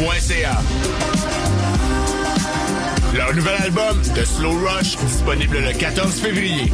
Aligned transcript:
slowrush.ca. 0.00 0.62
Leur 3.14 3.34
nouvel 3.34 3.54
album, 3.62 4.00
The 4.14 4.24
Slow 4.24 4.52
Rush, 4.52 4.96
disponible 4.96 5.58
le 5.58 5.72
14 5.72 6.20
février. 6.20 6.72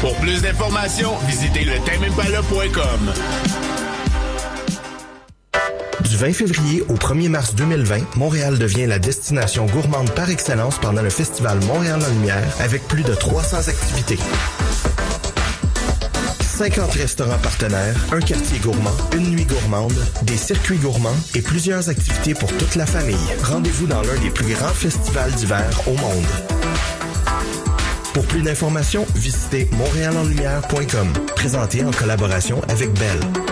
Pour 0.00 0.14
plus 0.16 0.42
d'informations, 0.42 1.12
visitez 1.26 1.64
le 1.64 1.78
Du 6.02 6.16
20 6.16 6.32
février 6.32 6.82
au 6.88 6.94
1er 6.94 7.28
mars 7.28 7.54
2020, 7.54 8.16
Montréal 8.16 8.58
devient 8.58 8.86
la 8.86 8.98
destination 8.98 9.66
gourmande 9.66 10.10
par 10.10 10.28
excellence 10.28 10.78
pendant 10.78 11.02
le 11.02 11.10
festival 11.10 11.58
Montréal 11.64 12.00
en 12.04 12.12
Lumière 12.12 12.44
avec 12.60 12.86
plus 12.86 13.02
de 13.02 13.14
300 13.14 13.68
activités. 13.68 14.18
50 16.62 16.92
restaurants 16.92 17.38
partenaires, 17.42 17.96
un 18.12 18.20
quartier 18.20 18.60
gourmand, 18.60 18.94
une 19.16 19.30
nuit 19.30 19.46
gourmande, 19.46 19.98
des 20.22 20.36
circuits 20.36 20.78
gourmands 20.78 21.16
et 21.34 21.42
plusieurs 21.42 21.88
activités 21.88 22.34
pour 22.34 22.56
toute 22.56 22.76
la 22.76 22.86
famille. 22.86 23.16
Rendez-vous 23.42 23.88
dans 23.88 24.00
l'un 24.00 24.14
des 24.22 24.30
plus 24.30 24.54
grands 24.54 24.68
festivals 24.68 25.32
d'hiver 25.32 25.68
au 25.88 25.96
monde. 25.96 26.24
Pour 28.14 28.24
plus 28.26 28.42
d'informations, 28.42 29.04
visitez 29.16 29.68
montréalenlumière.com. 29.72 31.12
Présenté 31.34 31.82
en 31.82 31.90
collaboration 31.90 32.60
avec 32.68 32.92
Bell. 32.92 33.51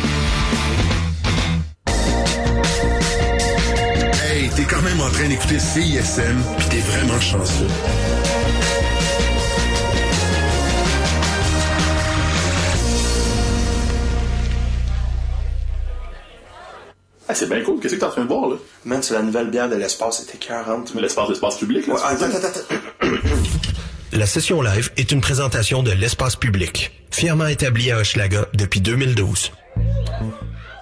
t'es 4.55 4.63
quand 4.63 4.81
même 4.81 4.99
en 5.01 5.09
train 5.09 5.27
d'écouter 5.27 5.59
CISM, 5.59 6.41
pis 6.57 6.69
t'es 6.69 6.79
vraiment 6.79 7.19
chanceux. 7.19 7.67
Ah, 17.27 17.33
c'est 17.33 17.47
bien 17.47 17.61
cool. 17.63 17.79
Qu'est-ce 17.79 17.95
que 17.95 17.99
t'es 17.99 18.05
en 18.05 18.09
train 18.09 18.23
de 18.23 18.27
voir, 18.27 18.49
là? 18.49 18.57
Man, 18.83 19.01
c'est 19.01 19.13
la 19.13 19.21
nouvelle 19.21 19.49
bière 19.49 19.69
de 19.69 19.75
l'espace, 19.75 20.19
c'était 20.19 20.37
40. 20.37 20.93
L'espace, 20.95 21.29
l'espace 21.29 21.57
public, 21.57 21.87
là? 21.87 21.93
Ouais, 21.93 22.01
attends, 22.03 22.25
attends, 22.25 22.47
attends. 22.47 23.07
La 24.11 24.25
session 24.25 24.61
live 24.61 24.91
est 24.97 25.13
une 25.13 25.21
présentation 25.21 25.81
de 25.81 25.91
l'espace 25.91 26.35
public, 26.35 26.91
fièrement 27.09 27.47
établie 27.47 27.89
à 27.91 27.99
Hochelaga 27.99 28.47
depuis 28.53 28.81
2012. 28.81 29.53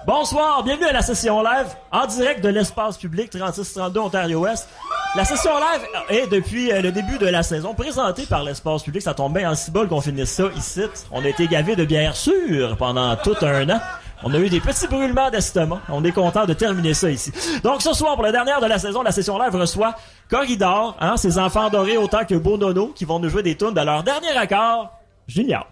Bonsoir, 0.06 0.62
bienvenue 0.62 0.86
à 0.86 0.92
la 0.92 1.02
session 1.02 1.42
live 1.42 1.66
en 1.92 2.06
direct 2.06 2.42
de 2.42 2.48
l'espace 2.48 2.96
public 2.96 3.28
3632 3.28 4.00
Ontario-Ouest. 4.00 4.66
La 5.14 5.26
session 5.26 5.50
live 5.58 5.86
est 6.08 6.26
depuis 6.26 6.72
euh, 6.72 6.80
le 6.80 6.90
début 6.90 7.18
de 7.18 7.26
la 7.26 7.42
saison 7.42 7.74
présentée 7.74 8.24
par 8.24 8.42
l'espace 8.42 8.82
public. 8.82 9.02
Ça 9.02 9.12
tombe 9.12 9.36
bien 9.36 9.50
en 9.50 9.54
si 9.54 9.70
bol 9.70 9.88
qu'on 9.88 10.00
finisse 10.00 10.30
ça 10.30 10.44
ici. 10.56 10.84
On 11.10 11.22
a 11.22 11.28
été 11.28 11.46
gavé 11.48 11.76
de 11.76 11.84
bière 11.84 12.16
sûre 12.16 12.78
pendant 12.78 13.14
tout 13.16 13.36
un 13.42 13.68
an. 13.68 13.80
On 14.22 14.32
a 14.32 14.38
eu 14.38 14.48
des 14.48 14.60
petits 14.60 14.86
brûlements 14.86 15.30
d'estomac. 15.30 15.80
On 15.90 16.02
est 16.02 16.12
content 16.12 16.46
de 16.46 16.54
terminer 16.54 16.94
ça 16.94 17.10
ici. 17.10 17.30
Donc 17.62 17.82
ce 17.82 17.92
soir, 17.92 18.14
pour 18.14 18.24
la 18.24 18.32
dernière 18.32 18.60
de 18.62 18.66
la 18.66 18.78
saison, 18.78 19.02
la 19.02 19.12
session 19.12 19.38
live 19.38 19.54
reçoit 19.54 19.96
Corridor, 20.30 20.96
hein, 21.00 21.18
ses 21.18 21.38
enfants 21.38 21.68
dorés 21.68 21.98
autant 21.98 22.24
que 22.24 22.36
Bonono, 22.36 22.88
qui 22.88 23.04
vont 23.04 23.18
nous 23.18 23.28
jouer 23.28 23.42
des 23.42 23.56
tunes 23.56 23.74
de 23.74 23.80
leur 23.80 24.02
dernier 24.02 24.30
accord, 24.30 24.92
Junior. 25.28 25.66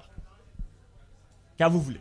Quand 1.58 1.70
vous 1.70 1.80
voulez. 1.80 2.00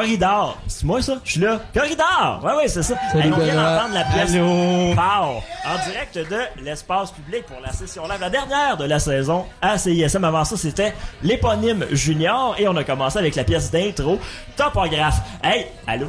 Corridor. 0.00 0.56
C'est 0.66 0.84
moi 0.84 1.02
ça? 1.02 1.18
Je 1.24 1.32
suis 1.32 1.40
là. 1.40 1.60
Corridor! 1.74 2.40
Ouais, 2.42 2.54
ouais, 2.56 2.68
c'est 2.68 2.82
ça. 2.82 2.94
Hey, 3.14 3.30
on 3.30 3.36
vient 3.38 3.54
d'entendre 3.54 3.92
la 3.94 4.04
pièce! 4.04 4.30
En 4.34 5.90
direct 5.90 6.16
de 6.16 6.64
l'espace 6.64 7.10
public 7.10 7.44
pour 7.44 7.60
la 7.60 7.70
session 7.70 8.04
live, 8.08 8.18
la 8.18 8.30
dernière 8.30 8.78
de 8.78 8.84
la 8.86 8.98
saison 8.98 9.44
à 9.60 9.76
CISM. 9.76 10.24
Avant 10.24 10.44
ça, 10.44 10.56
c'était 10.56 10.94
l'éponyme 11.22 11.84
junior 11.92 12.54
et 12.58 12.66
on 12.66 12.76
a 12.76 12.84
commencé 12.84 13.18
avec 13.18 13.34
la 13.36 13.44
pièce 13.44 13.70
d'intro 13.70 14.18
Topographe. 14.56 15.20
Hey, 15.44 15.66
allô? 15.86 16.06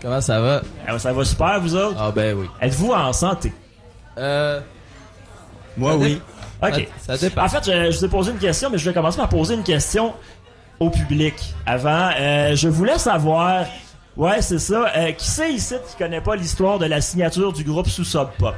Comment 0.00 0.20
ça 0.20 0.40
va? 0.40 0.62
Eh, 0.88 0.96
Ça 1.00 1.12
va 1.12 1.24
super, 1.24 1.60
vous 1.60 1.74
autres? 1.74 1.96
Ah 1.98 2.12
ben 2.14 2.36
oui. 2.38 2.46
Êtes-vous 2.60 2.92
en 2.92 3.12
santé? 3.12 3.52
Euh, 4.16 4.60
Moi, 5.76 5.90
Ça 5.90 5.96
oui. 5.98 6.22
OK. 6.62 6.88
ça, 7.00 7.16
ça 7.16 7.18
dépend. 7.18 7.42
En 7.44 7.48
fait, 7.48 7.64
je, 7.64 7.90
je 7.90 7.98
vous 7.98 8.04
ai 8.04 8.08
posé 8.08 8.30
une 8.30 8.38
question, 8.38 8.70
mais 8.70 8.78
je 8.78 8.88
vais 8.88 8.94
commencer 8.94 9.16
par 9.18 9.28
poser 9.28 9.54
une 9.54 9.64
question 9.64 10.14
au 10.84 10.90
public. 10.90 11.34
Avant, 11.66 12.10
euh, 12.18 12.54
je 12.54 12.68
voulais 12.68 12.98
savoir, 12.98 13.64
ouais, 14.16 14.40
c'est 14.42 14.58
ça, 14.58 14.92
euh, 14.96 15.12
qui 15.12 15.28
c'est 15.28 15.52
ici 15.52 15.74
qui 15.88 15.96
connaît 15.96 16.20
pas 16.20 16.36
l'histoire 16.36 16.78
de 16.78 16.86
la 16.86 17.00
signature 17.00 17.52
du 17.52 17.64
groupe 17.64 17.88
sous 17.88 18.04
Sub 18.04 18.28
Pop? 18.38 18.54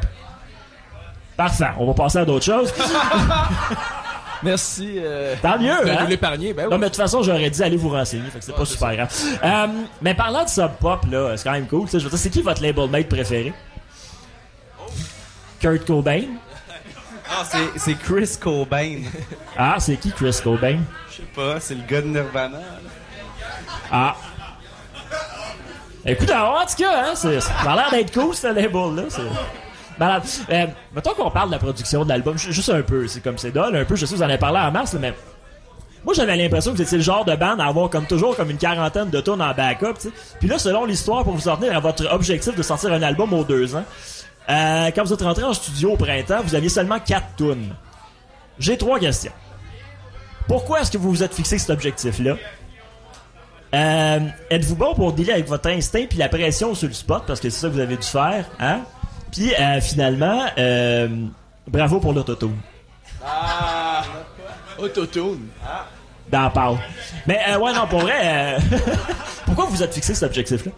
Parfait, 1.36 1.68
on 1.78 1.86
va 1.86 1.94
passer 1.94 2.18
à 2.18 2.24
d'autres 2.24 2.44
choses. 2.44 2.72
Merci. 4.42 4.96
Euh, 4.98 5.34
Tant 5.40 5.58
mieux, 5.58 5.84
de 5.84 5.90
hein? 5.90 6.06
l'épargner. 6.08 6.52
Ben 6.52 6.64
oui. 6.64 6.70
Non, 6.70 6.78
mais 6.78 6.86
de 6.86 6.90
toute 6.90 7.02
façon, 7.02 7.22
j'aurais 7.22 7.48
dit 7.50 7.62
aller 7.62 7.76
vous 7.76 7.88
renseigner, 7.88 8.28
fait 8.30 8.38
que 8.38 8.44
c'est 8.44 8.52
pas 8.52 8.64
c'est 8.64 8.72
super 8.72 8.94
grave. 8.94 9.12
Euh, 9.42 9.66
mais 10.02 10.14
parlant 10.14 10.44
de 10.44 10.48
Sub 10.48 10.70
Pop, 10.80 11.04
là, 11.10 11.36
c'est 11.36 11.44
quand 11.44 11.52
même 11.52 11.66
cool, 11.66 11.84
tu 11.84 11.92
sais, 11.92 11.98
je 11.98 12.04
veux 12.04 12.10
dire, 12.10 12.18
c'est 12.18 12.30
qui 12.30 12.42
votre 12.42 12.62
label 12.62 12.88
mate 12.90 13.08
préféré? 13.08 13.52
Kurt 15.60 15.86
Cobain? 15.86 16.22
Ah, 17.28 17.44
c'est- 17.44 17.78
c'est 17.78 17.94
Chris 17.94 18.30
Cobain. 18.40 19.00
Ah, 19.56 19.76
c'est 19.78 19.96
qui 19.96 20.12
Chris 20.12 20.38
Cobain? 20.42 20.78
Je 21.10 21.16
sais 21.16 21.22
pas, 21.34 21.58
c'est 21.60 21.74
le 21.74 21.82
gars 21.88 22.00
de 22.02 22.06
Nirvana. 22.08 22.58
là. 22.58 22.64
Ah. 23.90 24.16
Écoute, 26.04 26.30
en 26.30 26.64
tout 26.66 26.76
cas, 26.82 27.04
hein, 27.04 27.12
c'est, 27.14 27.40
ça 27.40 27.52
a 27.66 27.74
l'air 27.74 27.90
d'être 27.90 28.12
cool, 28.12 28.34
ce 28.34 28.46
label-là. 28.46 29.02
C'est... 29.08 29.22
Malade. 29.98 30.22
Euh, 30.50 30.66
mettons 30.94 31.14
qu'on 31.14 31.30
parle 31.30 31.48
de 31.48 31.54
la 31.54 31.58
production 31.58 32.04
de 32.04 32.08
l'album, 32.10 32.38
ju- 32.38 32.52
juste 32.52 32.68
un 32.68 32.82
peu, 32.82 33.08
c'est 33.08 33.22
comme 33.22 33.38
c'est 33.38 33.50
dole, 33.50 33.74
un 33.76 33.84
peu, 33.86 33.96
je 33.96 34.04
sais 34.04 34.12
que 34.12 34.18
vous 34.18 34.22
en 34.22 34.28
avez 34.28 34.36
parlé 34.38 34.58
en 34.58 34.70
mars, 34.70 34.92
là, 34.92 34.98
mais 35.00 35.14
moi 36.04 36.12
j'avais 36.12 36.36
l'impression 36.36 36.72
que 36.72 36.76
vous 36.76 36.82
étiez 36.82 36.98
le 36.98 37.02
genre 37.02 37.24
de 37.24 37.34
band 37.34 37.58
à 37.58 37.64
avoir 37.64 37.88
comme 37.88 38.04
toujours 38.06 38.36
comme 38.36 38.50
une 38.50 38.58
quarantaine 38.58 39.08
de 39.08 39.20
tonnes 39.20 39.40
en 39.40 39.54
backup, 39.54 39.94
tu 39.98 40.08
sais. 40.08 40.14
Puis 40.38 40.48
là, 40.48 40.58
selon 40.58 40.84
l'histoire, 40.84 41.24
pour 41.24 41.32
vous 41.34 41.48
en 41.48 41.56
tenir 41.56 41.74
à 41.74 41.80
votre 41.80 42.06
objectif 42.12 42.54
de 42.54 42.62
sortir 42.62 42.92
un 42.92 43.00
album 43.02 43.32
aux 43.32 43.42
deux 43.42 43.74
ans, 43.74 43.84
euh, 44.48 44.90
quand 44.94 45.04
vous 45.04 45.12
êtes 45.12 45.22
rentré 45.22 45.44
en 45.44 45.54
studio 45.54 45.92
au 45.92 45.96
printemps, 45.96 46.40
vous 46.42 46.54
aviez 46.54 46.68
seulement 46.68 46.98
quatre 47.00 47.36
tunes. 47.36 47.74
J'ai 48.58 48.78
trois 48.78 48.98
questions. 48.98 49.32
Pourquoi 50.48 50.80
est-ce 50.80 50.90
que 50.90 50.98
vous 50.98 51.10
vous 51.10 51.22
êtes 51.22 51.34
fixé 51.34 51.58
cet 51.58 51.70
objectif-là? 51.70 52.36
Euh, 53.74 54.20
êtes-vous 54.50 54.76
bon 54.76 54.94
pour 54.94 55.12
dealer 55.12 55.32
avec 55.32 55.48
votre 55.48 55.68
instinct 55.68 56.06
puis 56.08 56.18
la 56.18 56.28
pression 56.28 56.74
sur 56.74 56.88
le 56.88 56.94
spot? 56.94 57.24
Parce 57.26 57.40
que 57.40 57.50
c'est 57.50 57.60
ça 57.60 57.68
que 57.68 57.74
vous 57.74 57.80
avez 57.80 57.96
dû 57.96 58.06
faire, 58.06 58.46
hein? 58.60 58.80
Puis 59.32 59.52
euh, 59.54 59.80
finalement, 59.80 60.46
euh, 60.56 61.08
bravo 61.66 61.98
pour 61.98 62.12
l'autotune. 62.12 62.56
Ah! 63.24 64.04
Autotune. 64.78 65.48
Dans 66.30 66.50
Paul. 66.50 66.78
Mais 67.26 67.40
euh, 67.48 67.58
ouais, 67.58 67.72
non, 67.72 67.86
pour 67.88 68.00
vrai, 68.00 68.56
pourquoi 69.44 69.64
vous 69.66 69.72
vous 69.72 69.82
êtes 69.82 69.94
fixé 69.94 70.14
cet 70.14 70.28
objectif-là? 70.28 70.72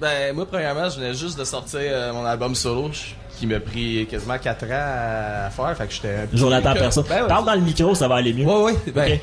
Ben, 0.00 0.34
moi, 0.34 0.46
premièrement, 0.46 0.88
je 0.88 1.00
venais 1.00 1.14
juste 1.14 1.38
de 1.38 1.44
sortir 1.44 1.80
euh, 1.82 2.12
mon 2.12 2.24
album 2.24 2.54
solo, 2.54 2.90
qui 3.36 3.46
m'a 3.46 3.58
pris 3.58 4.06
quasiment 4.08 4.38
4 4.38 4.64
ans 4.66 4.68
à, 4.70 5.50
faire. 5.50 5.76
Fait 5.76 5.86
que 5.86 5.92
j'étais 5.92 6.28
Jonathan 6.32 6.74
Personne. 6.74 7.04
Ben, 7.08 7.22
ouais. 7.22 7.28
Parle 7.28 7.44
dans 7.44 7.54
le 7.54 7.60
micro, 7.60 7.94
ça 7.94 8.06
va 8.06 8.16
aller 8.16 8.32
mieux. 8.32 8.44
Ouais, 8.44 8.62
ouais. 8.62 8.92
Ben, 8.94 9.18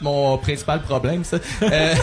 mon 0.00 0.36
principal 0.38 0.80
problème, 0.80 1.22
ça. 1.22 1.36
Euh, 1.62 1.94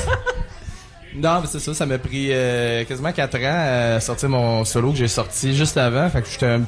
non, 1.15 1.41
mais 1.41 1.47
c'est 1.47 1.59
ça, 1.59 1.73
ça 1.73 1.85
m'a 1.85 1.97
pris 1.97 2.27
euh, 2.31 2.85
quasiment 2.85 3.11
4 3.11 3.35
ans 3.39 3.95
à 3.95 3.99
sortir 3.99 4.29
mon 4.29 4.63
solo 4.63 4.91
que 4.91 4.97
j'ai 4.97 5.07
sorti 5.07 5.55
juste 5.55 5.77
avant. 5.77 6.09
Fait 6.09 6.21
que 6.21 6.29
j'étais 6.29 6.45
un- 6.45 6.65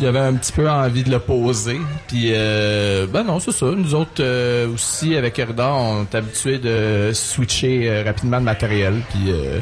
j'avais 0.00 0.20
un 0.20 0.34
petit 0.34 0.52
peu 0.52 0.70
envie 0.70 1.02
de 1.02 1.10
le 1.10 1.18
poser. 1.18 1.80
Puis, 2.06 2.30
euh, 2.32 3.06
ben 3.06 3.24
non, 3.24 3.40
c'est 3.40 3.52
ça. 3.52 3.66
Nous 3.66 3.94
autres 3.94 4.20
euh, 4.22 4.72
aussi, 4.72 5.16
avec 5.16 5.38
Erda, 5.38 5.72
on 5.72 6.04
est 6.04 6.14
habitués 6.14 6.58
de 6.58 7.10
switcher 7.12 7.88
euh, 7.88 8.02
rapidement 8.04 8.38
de 8.38 8.44
matériel. 8.44 8.94
Puis, 9.10 9.32
euh, 9.32 9.58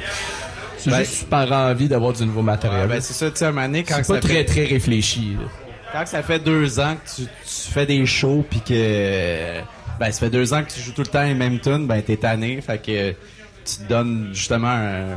c'est 0.91 0.97
Ben- 0.97 1.05
juste 1.05 1.29
par 1.29 1.51
envie 1.53 1.89
d'avoir 1.89 2.13
du 2.13 2.25
nouveau 2.25 2.43
matériel. 2.43 2.83
Ouais, 2.83 2.87
ben, 2.97 3.01
c'est 3.01 3.13
ça, 3.13 3.31
tu 3.31 3.39
sais, 3.39 3.53
donné, 3.53 3.83
quand 3.85 3.95
c'est 3.97 4.05
ça 4.05 4.15
pas 4.15 4.21
très, 4.21 4.35
fait, 4.35 4.45
très 4.45 4.65
réfléchi. 4.65 5.37
là. 5.41 5.47
quand 5.93 6.07
ça 6.07 6.23
fait 6.23 6.39
deux 6.39 6.79
ans 6.81 6.95
que 6.95 7.23
tu, 7.23 7.23
tu 7.23 7.73
fais 7.73 7.87
des 7.87 8.05
shows 8.07 8.45
pis 8.49 8.61
que, 8.61 9.61
ben, 9.99 10.13
ça 10.13 10.21
fait 10.21 10.31
deux 10.31 10.53
ans 10.55 10.63
que 10.63 10.71
tu 10.73 10.81
joues 10.81 10.93
tout 10.93 11.03
le 11.03 11.09
temps 11.09 11.23
les 11.23 11.35
mêmes 11.35 11.59
tunes, 11.61 11.87
ben, 11.87 12.03
t'es 12.03 12.17
tanné. 12.17 12.61
Fait 12.61 12.79
que 12.79 13.11
tu 13.11 13.77
te 13.85 13.89
donnes 13.89 14.31
justement 14.33 14.69
un, 14.69 15.17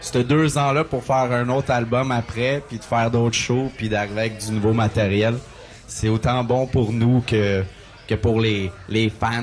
ces 0.00 0.22
deux 0.24 0.58
ans-là 0.58 0.84
pour 0.84 1.02
faire 1.02 1.32
un 1.32 1.48
autre 1.48 1.70
album 1.70 2.10
après, 2.12 2.62
puis 2.68 2.78
de 2.78 2.84
faire 2.84 3.10
d'autres 3.10 3.36
shows, 3.36 3.70
puis 3.76 3.88
d'arriver 3.88 4.20
avec 4.20 4.38
du 4.38 4.52
nouveau 4.52 4.72
matériel. 4.72 5.34
C'est 5.86 6.08
autant 6.08 6.44
bon 6.44 6.66
pour 6.66 6.92
nous 6.92 7.22
que, 7.26 7.62
que 8.06 8.14
pour 8.14 8.40
les, 8.40 8.70
les 8.88 9.10
fans. 9.10 9.42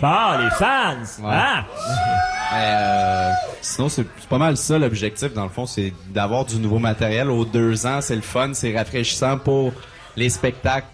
Bon, 0.00 0.38
les 0.38 0.50
fans! 0.50 1.22
Ouais. 1.22 1.32
Mais, 2.52 2.74
euh, 2.74 3.30
sinon, 3.62 3.88
c'est 3.88 4.06
pas 4.28 4.38
mal 4.38 4.56
ça 4.56 4.78
l'objectif, 4.78 5.32
dans 5.32 5.44
le 5.44 5.48
fond, 5.48 5.64
c'est 5.64 5.92
d'avoir 6.10 6.44
du 6.44 6.56
nouveau 6.56 6.78
matériel. 6.78 7.30
Aux 7.30 7.44
deux 7.46 7.86
ans, 7.86 8.00
c'est 8.02 8.16
le 8.16 8.20
fun, 8.20 8.50
c'est 8.52 8.76
rafraîchissant 8.76 9.38
pour 9.38 9.72
les 10.16 10.28
spectacles, 10.28 10.86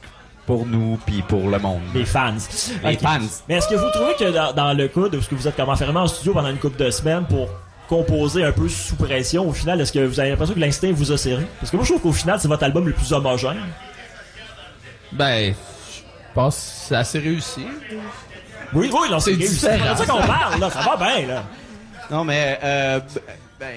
pour 0.46 0.66
nous, 0.66 0.98
puis 1.04 1.22
pour 1.22 1.48
le 1.48 1.58
monde. 1.58 1.80
Les 1.94 2.04
fans. 2.04 2.34
Les 2.84 2.96
fans. 2.96 3.18
Mais 3.48 3.56
est-ce 3.56 3.68
que 3.68 3.74
vous 3.74 3.90
trouvez 3.90 4.14
que 4.14 4.32
dans, 4.32 4.52
dans 4.52 4.72
le 4.72 4.86
cas 4.86 5.08
de 5.08 5.20
ce 5.20 5.28
que 5.28 5.34
vous 5.34 5.48
êtes 5.48 5.56
comme 5.56 5.68
enfermé 5.68 5.98
en 5.98 6.06
studio 6.06 6.32
pendant 6.32 6.50
une 6.50 6.58
couple 6.58 6.78
de 6.78 6.90
semaines 6.90 7.26
pour 7.26 7.48
composer 7.88 8.44
un 8.44 8.52
peu 8.52 8.68
sous 8.68 8.96
pression, 8.96 9.48
au 9.48 9.52
final, 9.52 9.80
est-ce 9.80 9.92
que 9.92 9.98
vous 9.98 10.20
avez 10.20 10.30
l'impression 10.30 10.54
que 10.54 10.60
l'instinct 10.60 10.92
vous 10.92 11.10
a 11.10 11.16
serré? 11.16 11.46
Parce 11.58 11.70
que 11.70 11.76
moi, 11.76 11.84
je 11.84 11.90
trouve 11.92 12.02
qu'au 12.02 12.12
final, 12.12 12.38
c'est 12.38 12.48
votre 12.48 12.62
album 12.62 12.86
le 12.86 12.92
plus 12.92 13.12
homogène. 13.12 13.56
Ben, 15.12 15.54
pense 16.34 16.56
que 16.56 16.62
c'est 16.88 16.96
assez 16.96 17.18
réussi. 17.18 17.66
Oui, 18.74 18.90
oui, 18.92 19.08
non, 19.10 19.18
c'est 19.20 19.34
différent. 19.36 19.94
C'est 19.96 20.02
de 20.02 20.06
ça 20.06 20.12
qu'on 20.12 20.26
parle, 20.26 20.60
là. 20.60 20.70
Ça 20.70 20.80
va 20.80 20.96
bien, 20.96 21.26
là. 21.26 21.44
Non, 22.10 22.24
mais, 22.24 22.58
euh, 22.62 23.00
ben. 23.58 23.74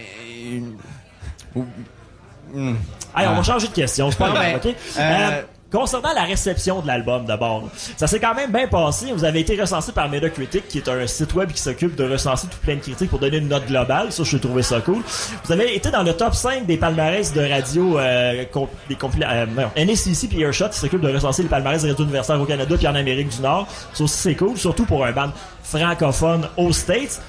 Hey, 3.15 3.27
on 3.27 3.35
va 3.35 3.43
changer 3.43 3.67
de 3.67 3.73
question, 3.73 4.09
c'est 4.11 4.17
pas 4.17 4.29
grave, 4.29 4.55
ok? 4.55 4.65
euh, 4.67 4.99
Euh, 4.99 5.41
concernant 5.71 6.13
la 6.13 6.23
réception 6.23 6.81
de 6.81 6.87
l'album, 6.87 7.25
d'abord, 7.25 7.69
ça 7.97 8.07
s'est 8.07 8.19
quand 8.19 8.33
même 8.35 8.51
bien 8.51 8.67
passé. 8.67 9.11
Vous 9.13 9.23
avez 9.23 9.39
été 9.39 9.59
recensé 9.59 9.91
par 9.91 10.09
Metacritic, 10.09 10.67
qui 10.67 10.79
est 10.79 10.89
un 10.89 11.07
site 11.07 11.33
web 11.33 11.51
qui 11.51 11.61
s'occupe 11.61 11.95
de 11.95 12.03
recenser 12.09 12.47
tout 12.47 12.57
plein 12.61 12.75
de 12.75 12.81
critiques 12.81 13.09
pour 13.09 13.19
donner 13.19 13.37
une 13.37 13.47
note 13.47 13.65
globale. 13.67 14.11
Ça, 14.11 14.23
je 14.23 14.37
trouvé 14.37 14.63
ça 14.63 14.81
cool. 14.81 15.01
Vous 15.45 15.51
avez 15.51 15.75
été 15.75 15.89
dans 15.91 16.03
le 16.03 16.13
top 16.13 16.33
5 16.35 16.65
des 16.65 16.77
palmarès 16.77 17.33
de 17.33 17.41
radio, 17.41 17.97
euh, 17.99 18.43
com- 18.51 18.67
des 18.89 18.97
euh, 19.23 19.45
non, 19.45 19.69
NSCC 19.75 20.27
puis 20.27 20.39
Earshot, 20.41 20.69
qui 20.69 20.79
s'occupe 20.79 21.01
de 21.01 21.11
recenser 21.13 21.43
les 21.43 21.49
palmarès 21.49 21.81
de 21.83 21.89
radio 21.89 22.03
universitaires 22.03 22.41
au 22.41 22.45
Canada 22.45 22.75
puis 22.77 22.87
en 22.87 22.95
Amérique 22.95 23.29
du 23.29 23.41
Nord. 23.41 23.67
Ça 23.93 24.03
aussi, 24.03 24.17
c'est 24.17 24.35
cool, 24.35 24.57
surtout 24.57 24.85
pour 24.85 25.05
un 25.05 25.11
band 25.11 25.31
francophone 25.63 26.47
aux 26.57 26.73
States. 26.73 27.21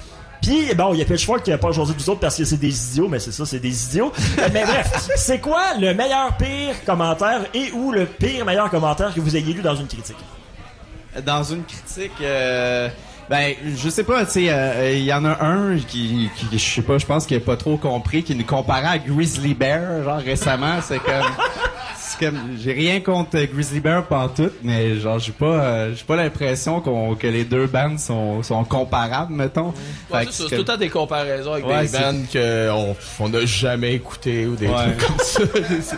Puis, 0.43 0.75
bon, 0.75 0.93
il 0.93 0.99
y 0.99 1.01
a 1.01 1.05
Pitchfork 1.05 1.41
qui 1.41 1.51
n'a 1.51 1.57
pas 1.57 1.71
choisi 1.71 1.93
vous 1.97 2.09
autres 2.09 2.19
parce 2.19 2.37
que 2.37 2.43
c'est 2.43 2.57
des 2.57 2.91
idiots, 2.91 3.07
mais 3.07 3.19
c'est 3.19 3.31
ça, 3.31 3.45
c'est 3.45 3.59
des 3.59 3.85
idiots. 3.85 4.11
Euh, 4.39 4.49
mais 4.53 4.65
bref, 4.65 5.09
c'est 5.15 5.39
quoi 5.39 5.73
le 5.79 5.93
meilleur 5.93 6.35
pire 6.35 6.75
commentaire 6.85 7.45
et 7.53 7.71
ou 7.71 7.93
le 7.93 8.05
pire 8.05 8.45
meilleur 8.45 8.69
commentaire 8.69 9.13
que 9.13 9.21
vous 9.21 9.35
ayez 9.37 9.53
lu 9.53 9.61
dans 9.61 9.75
une 9.75 9.87
critique? 9.87 10.17
dans 11.25 11.43
une 11.43 11.63
critique, 11.63 12.11
euh, 12.21 12.89
ben, 13.29 13.53
je 13.75 13.89
sais 13.89 14.03
pas, 14.03 14.25
tu 14.25 14.31
sais, 14.31 14.45
euh, 14.49 14.93
il 14.95 15.03
y 15.03 15.13
en 15.13 15.23
a 15.25 15.43
un 15.43 15.77
qui, 15.77 16.29
qui 16.35 16.47
je 16.51 16.57
sais 16.57 16.81
pas, 16.81 16.97
je 16.97 17.05
pense 17.05 17.25
qu'il 17.25 17.37
a 17.37 17.39
pas 17.39 17.55
trop 17.55 17.77
compris, 17.77 18.23
qui 18.23 18.35
nous 18.35 18.45
comparait 18.45 18.87
à 18.87 18.97
Grizzly 18.97 19.53
Bear, 19.53 20.03
genre 20.03 20.17
récemment, 20.17 20.79
c'est 20.81 20.97
comme, 20.97 21.13
j'ai 22.57 22.73
rien 22.73 22.99
contre 22.99 23.37
Grizzly 23.51 23.79
Bear 23.79 24.03
pantoute, 24.05 24.53
mais 24.63 24.95
genre, 24.97 25.19
j'ai 25.19 25.31
pas, 25.31 25.45
euh, 25.45 25.93
j'ai 25.95 26.03
pas 26.03 26.15
l'impression 26.15 26.81
qu'on, 26.81 27.15
que 27.15 27.27
les 27.27 27.43
deux 27.45 27.67
bands 27.67 27.97
sont, 27.97 28.41
sont 28.43 28.63
comparables, 28.63 29.33
mettons. 29.33 29.73
Ouais, 30.11 30.25
c'est 30.29 30.43
tout 30.49 30.55
le 30.55 30.63
temps 30.65 30.77
des 30.77 30.89
comparaisons 30.89 31.53
avec 31.53 31.65
Ouais, 31.65 31.85
des 31.87 31.97
bands 31.97 32.23
qu'on 33.19 33.25
on 33.25 33.29
n'a 33.29 33.45
jamais 33.45 33.93
écouté 33.93 34.45
ou 34.47 34.55
des 34.55 34.67
Ouais. 34.67 34.73
trucs 34.95 34.97
comme 35.07 35.19
ça. 35.19 35.41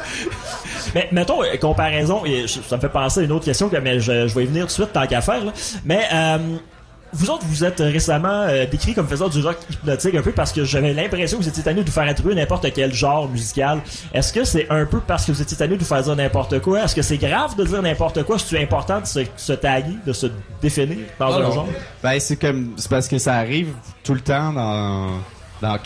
Mais 0.95 1.09
mettons, 1.11 1.43
euh, 1.43 1.57
comparaison, 1.57 2.23
ça 2.67 2.75
me 2.77 2.81
fait 2.81 2.89
penser 2.89 3.21
à 3.21 3.23
une 3.23 3.31
autre 3.31 3.45
question, 3.45 3.69
que, 3.69 3.77
mais 3.77 3.99
je, 3.99 4.27
je 4.27 4.35
vais 4.35 4.43
y 4.43 4.47
venir 4.47 4.61
tout 4.63 4.67
de 4.67 4.71
suite 4.71 4.93
tant 4.93 5.05
qu'à 5.07 5.21
faire. 5.21 5.43
là. 5.43 5.51
Mais 5.83 6.03
euh, 6.13 6.37
vous 7.15 7.29
autres, 7.29 7.45
vous 7.47 7.63
êtes 7.63 7.79
récemment 7.79 8.43
euh, 8.47 8.65
décrit 8.65 8.93
comme 8.93 9.07
faisant 9.07 9.29
du 9.29 9.41
rock 9.41 9.57
hypnotique 9.71 10.15
un 10.15 10.21
peu 10.21 10.31
parce 10.31 10.51
que 10.51 10.63
j'avais 10.65 10.93
l'impression 10.93 11.37
que 11.37 11.43
vous 11.43 11.49
étiez 11.49 11.63
tanné 11.63 11.81
de 11.81 11.85
vous 11.87 11.91
faire 11.93 12.07
attribuer 12.07 12.35
n'importe 12.35 12.71
quel 12.73 12.93
genre 12.93 13.29
musical. 13.29 13.79
Est-ce 14.13 14.33
que 14.33 14.43
c'est 14.43 14.67
un 14.69 14.85
peu 14.85 14.99
parce 14.99 15.25
que 15.25 15.31
vous 15.31 15.41
étiez 15.41 15.57
tanné 15.57 15.75
de 15.75 15.79
vous 15.79 15.85
faire 15.85 16.01
dire 16.03 16.15
n'importe 16.15 16.59
quoi? 16.59 16.83
Est-ce 16.83 16.93
que 16.95 17.01
c'est 17.01 17.17
grave 17.17 17.55
de 17.55 17.63
dire 17.63 17.81
n'importe 17.81 18.23
quoi? 18.23 18.35
Est-ce 18.35 18.43
que 18.43 18.49
c'est 18.57 18.63
important 18.63 18.99
de 19.01 19.05
se, 19.05 19.21
se 19.37 19.53
taguer, 19.53 19.95
de 20.05 20.13
se 20.13 20.27
définir 20.61 20.97
dans 21.17 21.31
Ah 21.33 21.37
un 21.37 21.41
non. 21.43 21.51
genre? 21.51 21.67
Ben, 22.03 22.19
c'est 22.19 22.35
comme, 22.35 22.73
c'est 22.77 22.89
parce 22.89 23.07
que 23.07 23.17
ça 23.17 23.35
arrive 23.35 23.69
tout 24.03 24.13
le 24.13 24.21
temps 24.21 24.51
dans, 24.53 25.07
dans 25.61 25.77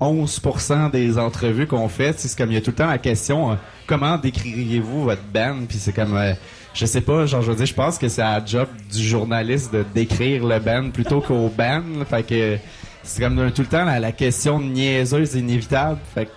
91% 0.00 0.90
des 0.90 1.18
entrevues 1.18 1.66
qu'on 1.66 1.88
fait. 1.88 2.18
C'est 2.18 2.36
comme, 2.36 2.50
il 2.50 2.54
y 2.54 2.58
a 2.58 2.60
tout 2.60 2.70
le 2.70 2.76
temps 2.76 2.86
la 2.88 2.98
question, 2.98 3.52
euh, 3.52 3.54
comment 3.86 4.16
décririez-vous 4.18 5.04
votre 5.04 5.22
band? 5.32 5.58
Puis 5.68 5.78
c'est 5.78 5.92
comme, 5.92 6.16
euh, 6.16 6.32
je 6.74 6.86
sais 6.86 7.00
pas, 7.00 7.26
genre, 7.26 7.42
je 7.42 7.50
veux 7.50 7.56
dire, 7.56 7.66
je 7.66 7.74
pense 7.74 7.98
que 7.98 8.08
c'est 8.08 8.22
la 8.22 8.44
job 8.44 8.68
du 8.92 9.02
journaliste 9.02 9.72
de 9.72 9.84
décrire 9.94 10.44
le 10.46 10.58
band 10.60 10.90
plutôt 10.90 11.20
qu'au 11.20 11.48
band. 11.48 11.82
là. 11.98 12.04
Fait 12.08 12.22
que, 12.22 12.58
c'est 13.02 13.22
comme 13.22 13.50
tout 13.52 13.62
le 13.62 13.68
temps 13.68 13.84
la, 13.84 13.98
la 13.98 14.12
question 14.12 14.60
niaiseuse 14.60 15.34
inévitable. 15.34 15.98
Fait 16.14 16.26
que, 16.26 16.30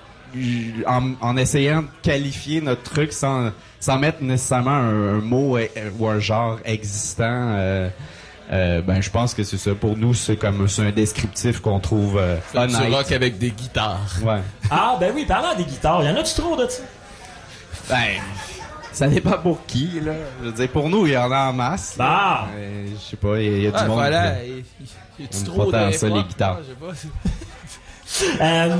en, 0.88 1.12
en 1.22 1.38
essayant 1.38 1.84
de 1.84 1.88
qualifier 2.02 2.62
notre 2.62 2.82
truc 2.84 3.14
sans, 3.14 3.52
sans 3.80 4.00
mettre 4.00 4.24
nécessairement 4.24 4.72
un, 4.72 5.18
un 5.18 5.22
mot 5.22 5.58
euh, 5.58 5.68
ou 6.00 6.08
un 6.08 6.18
genre 6.20 6.58
existant, 6.66 7.24
euh, 7.30 7.88
euh, 8.52 8.82
ben 8.82 9.00
je 9.02 9.10
pense 9.12 9.34
que 9.36 9.44
c'est 9.44 9.58
ça. 9.58 9.76
Pour 9.76 9.96
nous, 9.96 10.14
c'est 10.16 10.36
comme 10.36 10.68
c'est 10.68 10.82
un 10.82 10.92
descriptif 10.92 11.60
qu'on 11.60 11.80
trouve 11.80 12.18
euh, 12.18 12.38
Du 12.54 12.58
honnête. 12.60 12.92
rock 12.94 13.12
avec 13.12 13.38
des 13.38 13.52
guitares. 13.52 14.16
Ouais. 14.24 14.40
Ah, 14.72 14.98
ben 15.00 15.12
oui, 15.14 15.26
parlant 15.28 15.56
des 15.56 15.66
guitares, 15.66 16.04
y 16.04 16.10
en 16.10 16.16
a-tu 16.16 16.34
trop 16.34 16.56
de 16.56 16.68
ça? 16.68 16.82
Ben, 17.90 18.20
ça 18.94 19.08
dépend 19.08 19.38
pour 19.40 19.66
qui, 19.66 20.00
là. 20.02 20.14
Je 20.42 20.46
veux 20.48 20.52
dire, 20.54 20.70
pour 20.70 20.90
nous, 20.90 21.06
il 21.08 21.14
y 21.14 21.18
en 21.18 21.32
a 21.32 21.50
en 21.50 21.54
masse. 21.54 21.96
là. 21.98 22.06
Bah! 22.06 22.48
Euh, 22.56 22.86
Je 22.96 23.10
sais 23.12 23.18
pas, 23.18 23.40
il 23.40 23.44
y, 23.44 23.48
a- 23.48 23.58
il 23.58 23.64
y 23.64 23.68
a 23.68 23.72
du 23.72 23.76
Ouais, 23.78 23.88
monde. 23.88 23.98
voilà. 23.98 24.24
là. 24.24 24.36
Il- 24.46 24.52
il- 24.52 24.64
il 25.20 25.26
y 25.26 25.28
Aime 25.38 25.44
trop 25.46 25.72
pas 25.72 25.88
de 25.88 25.92
ça, 25.92 26.08
les 26.10 26.24
guitares. 26.24 26.58
Ah, 26.60 26.64
je 26.92 26.96
sais 26.96 27.08
pas. 27.10 28.40
Euh, 28.44 28.76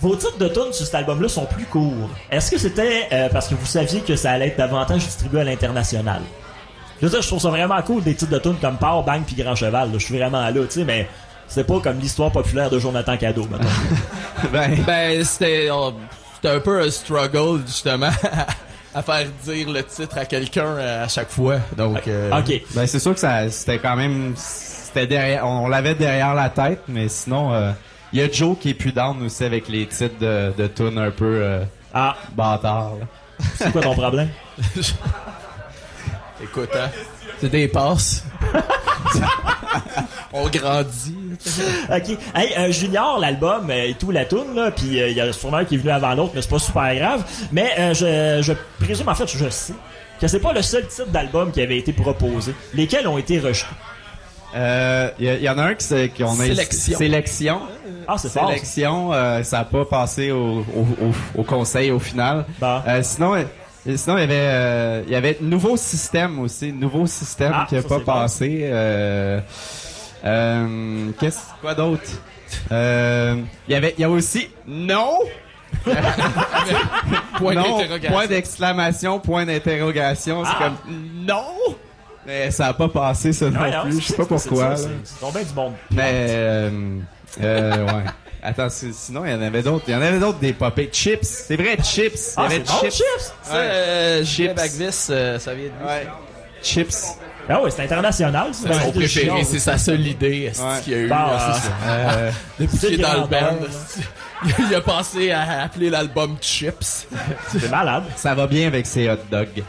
vos 0.00 0.16
titres 0.16 0.36
de 0.38 0.48
tunes 0.48 0.72
sur 0.72 0.84
cet 0.84 0.96
album-là 0.96 1.28
sont 1.28 1.46
plus 1.46 1.64
courts. 1.66 2.10
Est-ce 2.30 2.50
que 2.50 2.58
c'était 2.58 3.06
euh, 3.12 3.28
parce 3.32 3.46
que 3.46 3.54
vous 3.54 3.66
saviez 3.66 4.00
que 4.00 4.16
ça 4.16 4.32
allait 4.32 4.48
être 4.48 4.58
davantage 4.58 5.04
distribué 5.04 5.42
à 5.42 5.44
l'international? 5.44 6.22
Je 7.00 7.06
veux 7.06 7.10
dire, 7.10 7.22
je 7.22 7.28
trouve 7.28 7.40
ça 7.40 7.50
vraiment 7.50 7.80
cool 7.82 8.02
des 8.02 8.14
titres 8.16 8.32
de 8.32 8.38
tunes 8.40 8.56
comme 8.60 8.76
Power 8.76 9.04
Bang 9.06 9.22
puis 9.24 9.36
Grand 9.36 9.54
Cheval. 9.54 9.92
là. 9.92 9.98
Je 9.98 10.04
suis 10.04 10.18
vraiment 10.18 10.40
là, 10.42 10.50
tu 10.52 10.70
sais, 10.70 10.84
mais 10.84 11.08
c'est 11.46 11.64
pas 11.64 11.78
comme 11.80 11.98
l'histoire 12.00 12.32
populaire 12.32 12.68
de 12.70 12.78
Jonathan 12.80 13.16
Cadeau, 13.16 13.46
maintenant. 13.48 13.70
Ben, 14.52 14.76
Ben, 14.84 15.24
c'était 15.24 15.68
un 15.70 16.60
peu 16.60 16.82
un 16.82 16.90
struggle, 16.90 17.60
justement, 17.66 18.10
à 18.94 19.02
faire 19.02 19.26
dire 19.44 19.70
le 19.70 19.82
titre 19.82 20.16
à 20.18 20.24
quelqu'un 20.24 20.66
euh, 20.66 21.04
à 21.04 21.08
chaque 21.08 21.30
fois. 21.30 21.56
Donc, 21.76 22.06
euh, 22.06 22.30
ok. 22.38 22.62
ben 22.74 22.86
c'est 22.86 22.98
sûr 23.00 23.12
que 23.14 23.20
ça, 23.20 23.48
c'était 23.50 23.78
quand 23.78 23.96
même, 23.96 24.34
c'était 24.36 25.06
derrière, 25.06 25.46
on 25.46 25.68
l'avait 25.68 25.94
derrière 25.94 26.34
la 26.34 26.48
tête, 26.50 26.82
mais 26.88 27.08
sinon, 27.08 27.52
euh, 27.52 27.72
il 28.12 28.20
y 28.20 28.22
a 28.22 28.30
Joe 28.30 28.56
qui 28.58 28.70
est 28.70 28.74
plus 28.74 28.92
down 28.92 29.20
aussi 29.24 29.44
avec 29.44 29.68
les 29.68 29.86
titres 29.86 30.18
de, 30.20 30.52
de 30.56 30.66
tunes 30.68 30.98
un 30.98 31.10
peu 31.10 31.40
euh, 31.42 31.64
Ah, 31.92 32.16
bâtards. 32.36 32.94
là. 33.00 33.06
c'est 33.56 33.72
quoi 33.72 33.82
ton 33.82 33.94
problème? 33.94 34.28
écoute, 36.42 36.70
hein, 36.74 36.90
c'est 37.40 37.48
des 37.50 37.68
passes. 37.68 38.24
On 40.32 40.48
grandit. 40.48 41.16
Ok. 41.90 42.18
Hey, 42.34 42.52
euh, 42.58 42.72
Junior, 42.72 43.18
l'album 43.20 43.70
euh, 43.70 43.88
et 43.88 43.94
tout, 43.94 44.10
la 44.10 44.24
tune 44.24 44.54
là, 44.54 44.70
puis 44.70 45.00
euh, 45.00 45.08
il 45.10 45.16
y 45.16 45.20
a 45.20 45.32
sûrement 45.32 45.58
un 45.58 45.64
qui 45.64 45.76
est 45.76 45.78
venu 45.78 45.90
avant 45.90 46.14
l'autre, 46.14 46.32
mais 46.34 46.42
c'est 46.42 46.50
pas 46.50 46.58
super 46.58 46.94
grave. 46.96 47.24
Mais 47.52 47.70
euh, 47.78 47.94
je, 47.94 48.42
je 48.42 48.52
présume, 48.84 49.08
en 49.08 49.14
fait, 49.14 49.26
je 49.28 49.48
sais 49.48 49.74
que 50.20 50.26
c'est 50.26 50.40
pas 50.40 50.52
le 50.52 50.62
seul 50.62 50.86
titre 50.86 51.08
d'album 51.08 51.52
qui 51.52 51.60
avait 51.60 51.78
été 51.78 51.92
proposé. 51.92 52.54
Lesquels 52.72 53.06
ont 53.06 53.18
été 53.18 53.38
rejetés? 53.38 53.66
Euh, 54.56 55.10
Il 55.18 55.42
y, 55.42 55.48
en 55.48 55.58
a 55.58 55.64
un 55.64 55.74
qui, 55.74 55.84
c'est- 55.84 56.08
qu'on 56.16 56.38
a 56.40 56.44
Sélection. 56.44 56.98
sélection. 56.98 57.60
Ah, 58.06 58.16
c'est 58.18 58.28
fort. 58.32 58.42
ça. 58.48 58.54
Sélection, 58.54 59.12
euh, 59.12 59.42
ça 59.42 59.58
n'a 59.58 59.64
pas 59.64 59.84
passé 59.84 60.30
au, 60.30 60.58
au, 60.60 60.86
au- 61.36 61.40
au 61.40 61.42
conseil 61.42 61.90
au 61.90 61.98
final. 61.98 62.44
Euh, 62.62 63.00
sinon, 63.02 63.34
euh, 63.86 63.96
sinon 63.96 64.16
il 64.16 64.20
y 64.20 64.24
avait 64.24 64.34
euh, 64.38 65.02
il 65.06 65.12
y 65.12 65.16
avait 65.16 65.38
nouveau 65.40 65.76
système 65.76 66.38
aussi, 66.40 66.72
nouveau 66.72 67.06
système 67.06 67.52
Ah, 67.54 67.66
qui 67.68 67.74
n'a 67.74 67.82
pas 67.82 68.00
passé. 68.00 68.60
Euh, 68.64 69.40
euh, 70.24 71.10
qu'est-ce 71.20 71.40
quoi 71.60 71.74
d'autre? 71.74 72.02
Euh, 72.72 73.36
Il 73.68 73.72
y 73.72 73.74
avait 73.74 73.94
il 73.98 74.00
y 74.00 74.04
a 74.04 74.10
aussi 74.10 74.48
non 74.66 75.18
Point 77.36 77.54
point 78.08 78.26
d'exclamation 78.26 79.18
point 79.20 79.44
d'interrogation 79.44 80.44
c'est 80.44 80.50
Ah. 80.54 80.62
comme 80.86 81.26
non 81.26 81.44
mais 82.26 82.50
ça 82.50 82.68
a 82.68 82.72
pas 82.74 82.88
passé 82.88 83.32
ça 83.32 83.50
non 83.50 83.60
non, 83.60 83.82
plus 83.82 84.00
je 84.00 84.06
sais 84.06 84.16
pas 84.16 84.24
pourquoi 84.24 84.76
c'est 84.76 85.20
tombé 85.20 85.44
du 85.44 85.52
monde. 85.52 85.72
Mais 85.90 86.26
euh, 86.30 86.70
euh, 87.42 87.86
ouais. 87.86 88.04
Attends, 88.46 88.68
si- 88.68 88.92
sinon 88.92 89.24
il 89.24 89.32
y 89.32 89.34
en 89.34 89.40
avait 89.42 89.62
d'autres. 89.62 89.84
Il 89.88 89.92
y 89.94 89.96
en 89.96 90.02
avait 90.02 90.18
d'autres 90.18 90.38
des 90.38 90.52
popées. 90.52 90.90
Chips, 90.92 91.20
c'est 91.26 91.56
vrai, 91.56 91.76
chips. 91.82 92.12
Il 92.14 92.18
y 92.18 92.34
Ah, 92.36 92.42
avait 92.44 92.58
bon, 92.60 92.72
chips! 92.90 93.02
Ça, 93.42 93.54
euh, 93.54 94.24
Chips. 94.24 94.54
Bagvis, 94.54 95.06
euh, 95.10 95.38
ça 95.38 95.54
vient 95.54 95.64
de 95.64 95.70
lui. 95.70 95.86
Ouais. 95.86 96.06
Chips. 96.62 97.06
Ah 97.48 97.60
ouais, 97.62 97.70
c'est 97.70 97.82
international. 97.84 98.48
C'est 98.52 98.72
son 98.72 98.92
préféré, 98.92 99.44
c'est 99.44 99.58
sa 99.58 99.76
seule 99.78 100.06
idée 100.06 100.50
Ouais. 100.58 100.80
qu'il 100.82 100.92
y 100.92 100.96
a 100.96 100.98
eu. 101.00 101.04
Euh, 101.12 101.38
ça. 101.38 101.60
Euh, 101.86 102.30
Depuis 102.58 102.78
qu'il 102.78 102.94
est 102.94 102.96
dans 102.98 103.22
le 103.22 103.26
band, 103.28 103.56
il 104.68 104.74
a 104.74 104.80
pensé 104.80 105.30
à 105.30 105.62
appeler 105.64 105.90
l'album 105.90 106.36
Chips. 106.40 107.06
C'est 107.48 107.70
malade. 107.70 108.04
ça 108.16 108.34
va 108.34 108.46
bien 108.46 108.66
avec 108.68 108.86
ces 108.86 109.08
hot 109.10 109.16
dogs. 109.30 109.62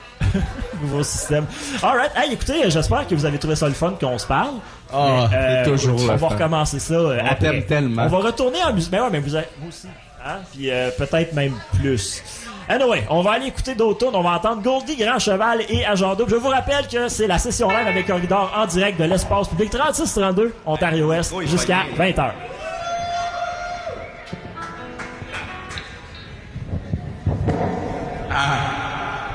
Nouveau 0.82 1.04
système. 1.04 1.46
Alright. 1.82 2.12
Hey, 2.16 2.34
écoutez, 2.34 2.70
j'espère 2.70 3.08
que 3.08 3.16
vous 3.16 3.26
avez 3.26 3.38
trouvé 3.40 3.56
ça 3.56 3.68
le 3.68 3.74
fun 3.74 3.94
qu'on 4.00 4.18
se 4.18 4.28
parle. 4.28 4.56
Ah, 4.98 5.28
Mais, 5.30 5.38
euh, 5.38 5.64
c'est 5.66 5.72
toujours 5.72 6.02
On 6.12 6.16
va 6.16 6.28
recommencer 6.28 6.80
ça 6.80 6.94
euh, 6.94 7.20
On 7.22 7.26
après. 7.26 7.62
tellement. 7.64 8.04
On 8.04 8.08
va 8.08 8.18
retourner 8.20 8.64
en 8.64 8.74
musique. 8.74 8.92
Mais 8.92 9.00
ouais, 9.02 9.10
mais 9.12 9.20
vous, 9.20 9.36
avez- 9.36 9.48
vous 9.60 9.70
aussi. 9.70 9.88
Hein? 10.26 10.38
Puis 10.54 10.72
euh, 10.72 10.90
peut-être 10.98 11.34
même 11.34 11.54
plus. 11.80 12.24
Anyway, 12.68 13.04
on 13.12 13.22
va 13.22 13.34
aller 13.34 13.48
écouter 13.48 13.76
d'autres 13.76 14.00
tunes. 14.08 14.16
On 14.16 14.24
va 14.24 14.32
entendre 14.32 14.62
Goldie, 14.64 14.96
Grand 14.96 15.20
Cheval 15.20 15.60
et 15.70 15.86
Agent 15.86 16.16
Double. 16.16 16.32
Je 16.32 16.36
vous 16.38 16.48
rappelle 16.50 16.88
que 16.88 17.08
c'est 17.10 17.28
la 17.28 17.38
session 17.38 17.70
live 17.70 17.88
avec 17.88 18.08
Corridor 18.08 18.52
en 18.58 18.66
direct 18.66 19.00
de 19.00 19.04
l'espace 19.06 19.48
public 19.50 19.70
3632 19.70 20.54
Ontario-Ouest 20.66 21.32
Oui, 21.36 21.48
jusqu'à 21.48 21.84
ouais. 22.00 22.12
20h. 22.12 22.32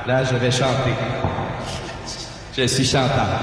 Là, 0.07 0.23
je 0.23 0.35
vais 0.35 0.51
chanter. 0.51 0.93
Je 2.57 2.67
suis 2.67 2.85
chanteur. 2.85 3.39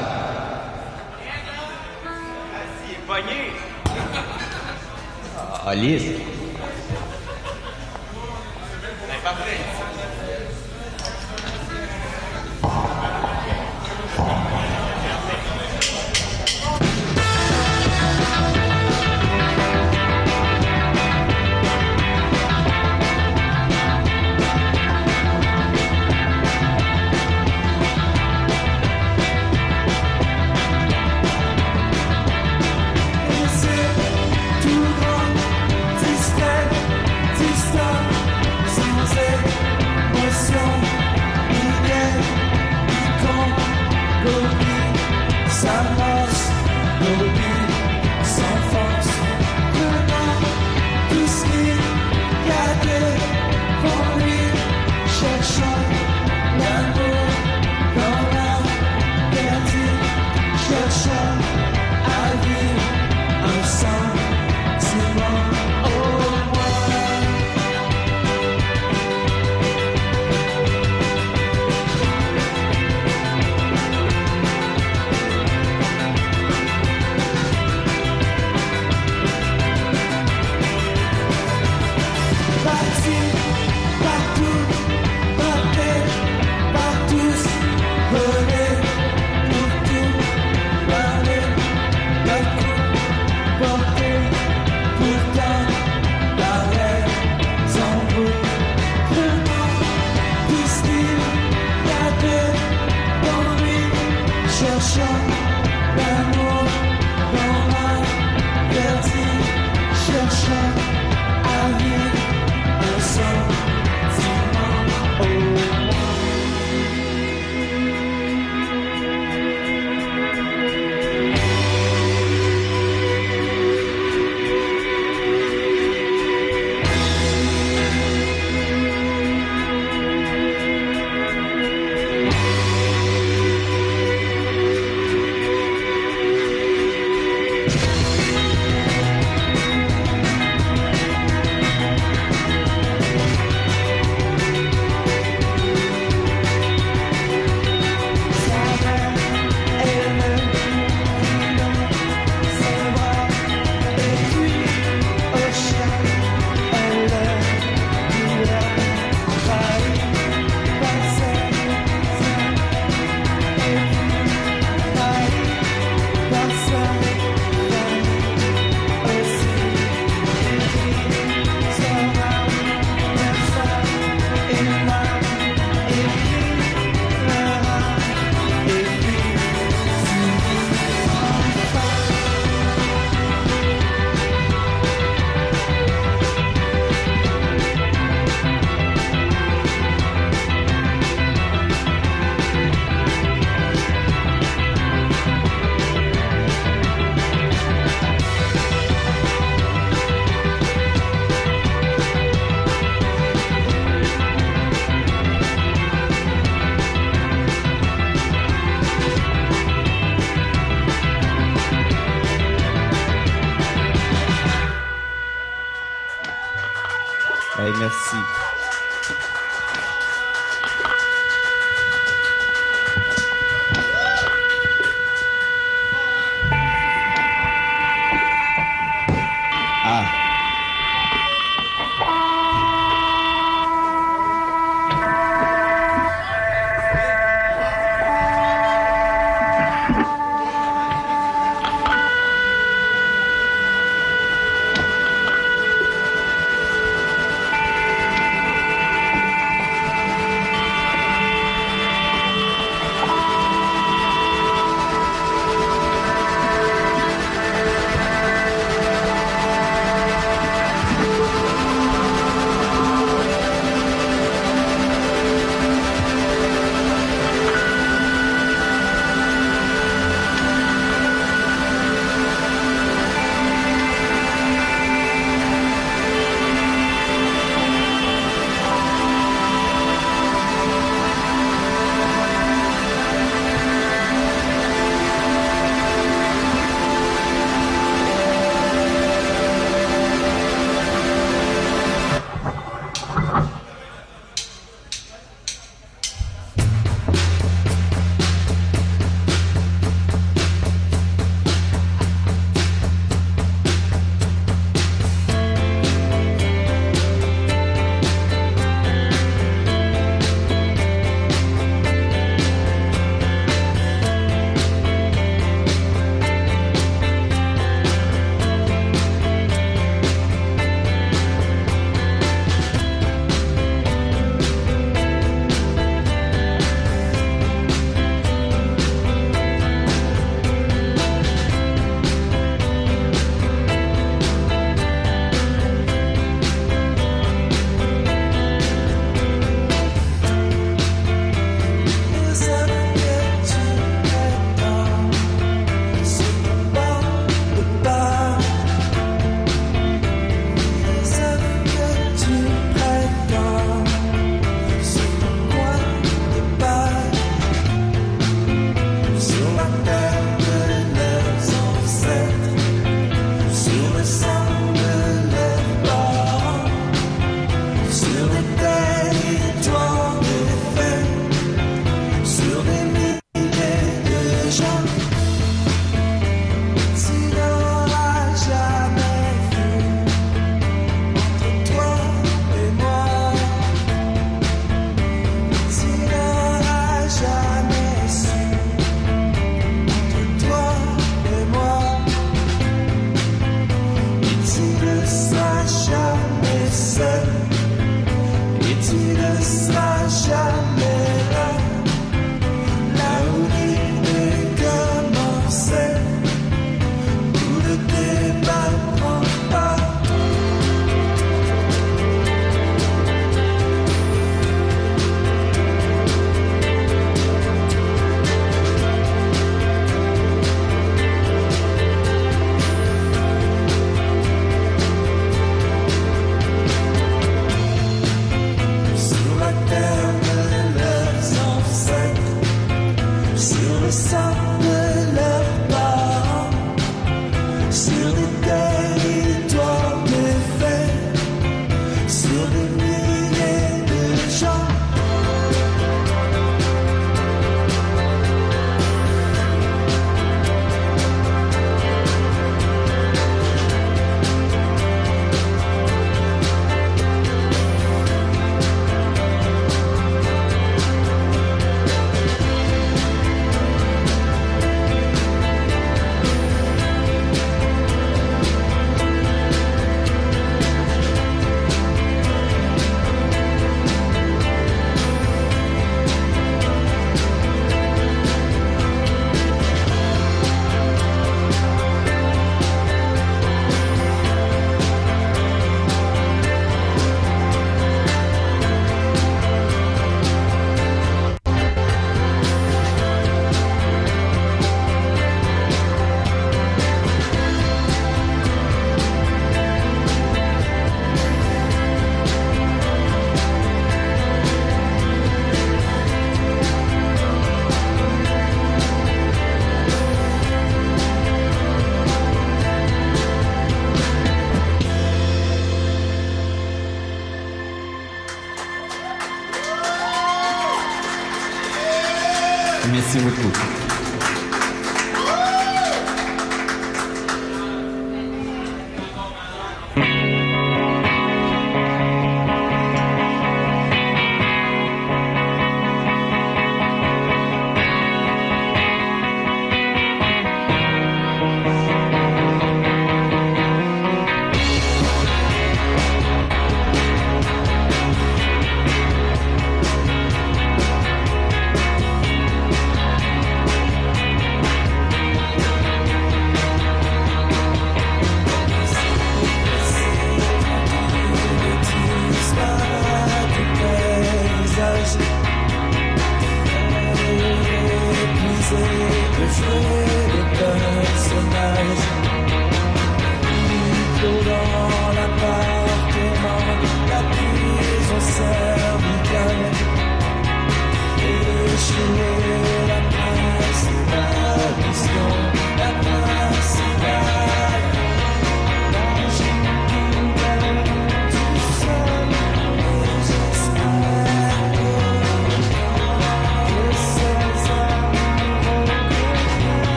Ah, 5.71 5.75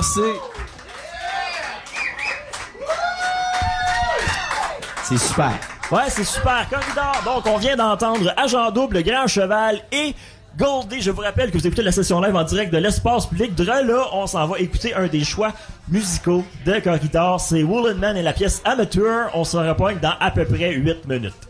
Merci. 0.00 0.20
C'est 5.02 5.18
super. 5.18 5.52
Ouais, 5.92 6.08
c'est 6.08 6.24
super. 6.24 6.66
Corridor. 6.70 7.20
Donc, 7.26 7.44
on 7.46 7.58
vient 7.58 7.76
d'entendre 7.76 8.32
Agent 8.34 8.70
Double, 8.70 8.96
Le 8.96 9.02
Grand 9.02 9.26
Cheval 9.26 9.82
et 9.92 10.14
Goldie. 10.56 11.02
Je 11.02 11.10
vous 11.10 11.20
rappelle 11.20 11.50
que 11.50 11.58
vous 11.58 11.66
écoutez 11.66 11.82
la 11.82 11.92
session 11.92 12.18
live 12.22 12.34
en 12.34 12.44
direct 12.44 12.72
de 12.72 12.78
l'espace 12.78 13.26
public. 13.26 13.54
De 13.54 13.62
là, 13.62 13.82
on 14.14 14.26
s'en 14.26 14.46
va 14.46 14.58
écouter 14.58 14.94
un 14.94 15.06
des 15.06 15.22
choix 15.22 15.52
musicaux 15.90 16.44
de 16.64 16.80
Corridor. 16.80 17.38
C'est 17.38 17.62
Woolen 17.62 17.98
Man 17.98 18.16
et 18.16 18.22
la 18.22 18.32
pièce 18.32 18.62
Amateur. 18.64 19.28
On 19.34 19.44
se 19.44 19.58
repogne 19.58 19.98
dans 19.98 20.14
à 20.18 20.30
peu 20.30 20.46
près 20.46 20.72
8 20.72 21.06
minutes. 21.06 21.49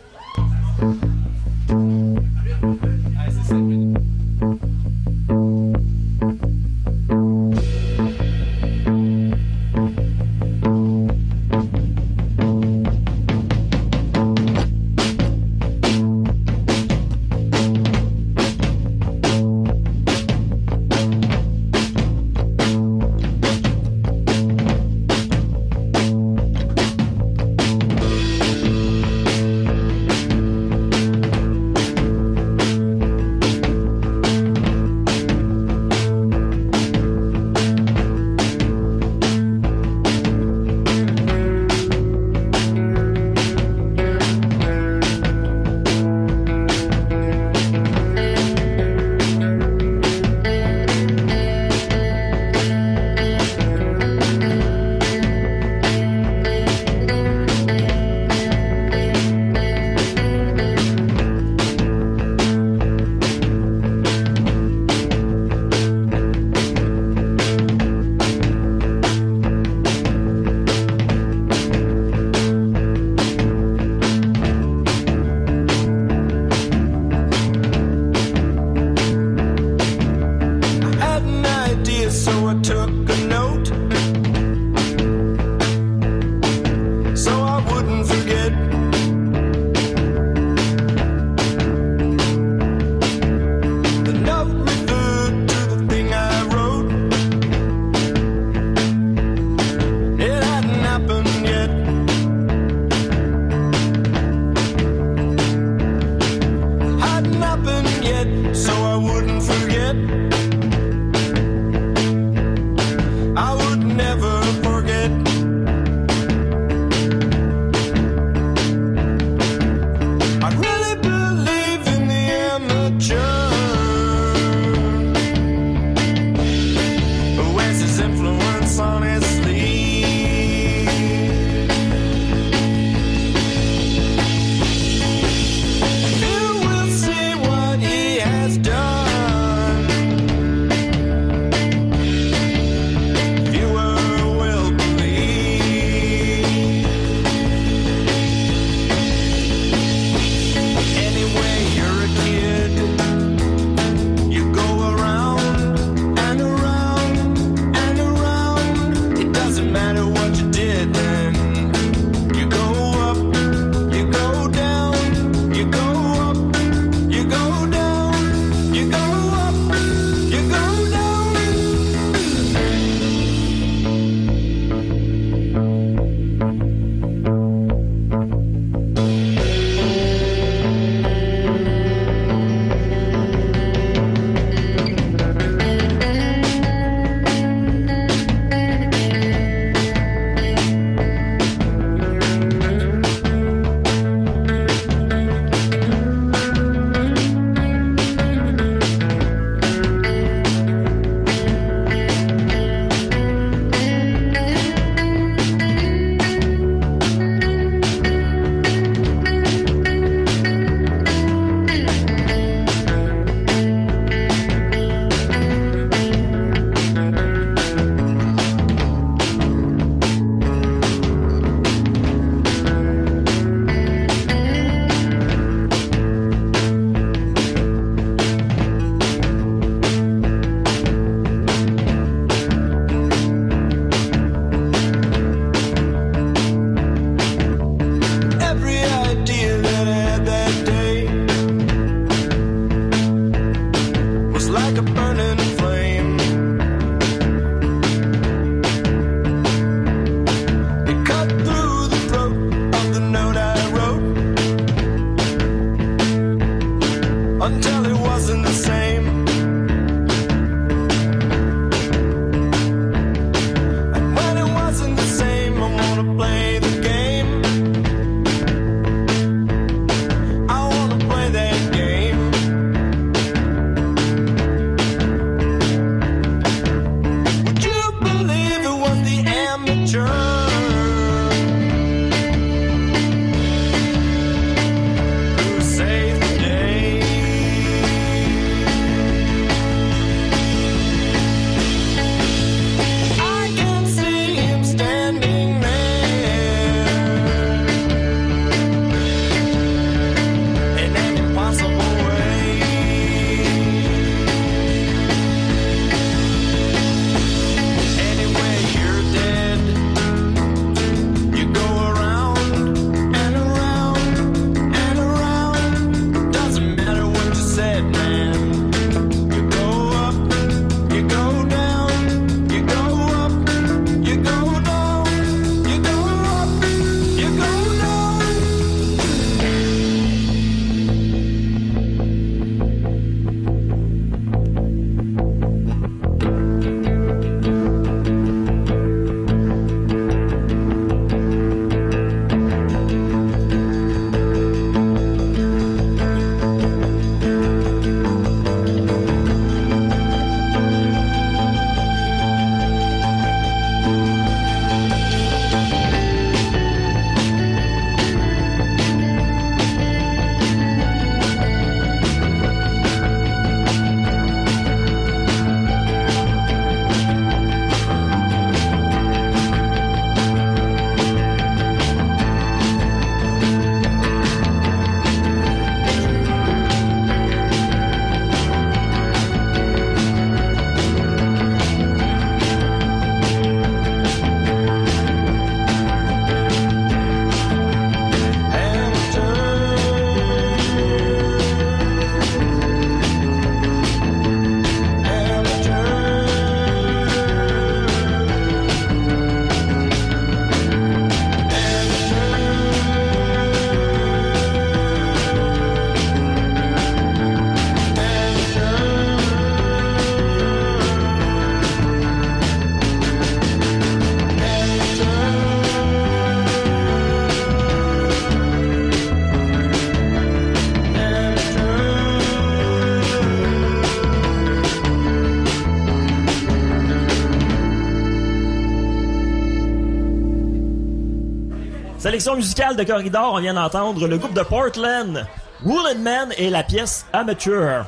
Musicale 432.29 432.77
de 432.77 432.85
Corridor, 432.85 433.33
on 433.35 433.41
vient 433.41 433.55
d'entendre 433.55 434.07
le 434.07 434.19
groupe 434.19 434.35
de 434.35 434.43
Portland, 434.43 435.27
Woolen 435.65 436.03
Man 436.03 436.29
et 436.37 436.51
la 436.51 436.63
pièce 436.63 437.07
Amateur. 437.13 437.87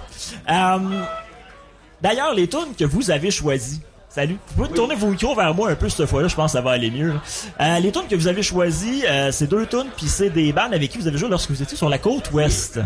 Euh, 0.50 0.78
D'ailleurs, 2.00 2.34
les 2.34 2.48
tunes 2.48 2.74
que 2.76 2.84
vous 2.84 3.10
avez 3.12 3.30
choisies. 3.30 3.80
Salut. 4.08 4.36
Vous 4.48 4.64
pouvez 4.64 4.74
tourner 4.74 4.94
vos 4.96 5.06
micros 5.06 5.34
vers 5.34 5.54
moi 5.54 5.70
un 5.70 5.74
peu 5.76 5.88
cette 5.88 6.06
fois-là, 6.06 6.28
je 6.28 6.34
pense 6.34 6.52
que 6.52 6.58
ça 6.58 6.60
va 6.60 6.72
aller 6.72 6.90
mieux. 6.90 7.14
Euh, 7.60 7.78
les 7.78 7.92
tunes 7.92 8.08
que 8.10 8.16
vous 8.16 8.26
avez 8.26 8.42
choisies, 8.42 9.06
euh, 9.06 9.30
c'est 9.30 9.46
deux 9.46 9.64
tunes, 9.66 9.88
puis 9.96 10.06
c'est 10.08 10.28
des 10.28 10.52
bandes 10.52 10.74
avec 10.74 10.90
qui 10.90 10.98
vous 10.98 11.06
avez 11.06 11.16
joué 11.16 11.28
lorsque 11.28 11.50
vous 11.50 11.62
étiez 11.62 11.76
sur 11.76 11.88
la 11.88 11.98
côte 11.98 12.30
ouest. 12.32 12.80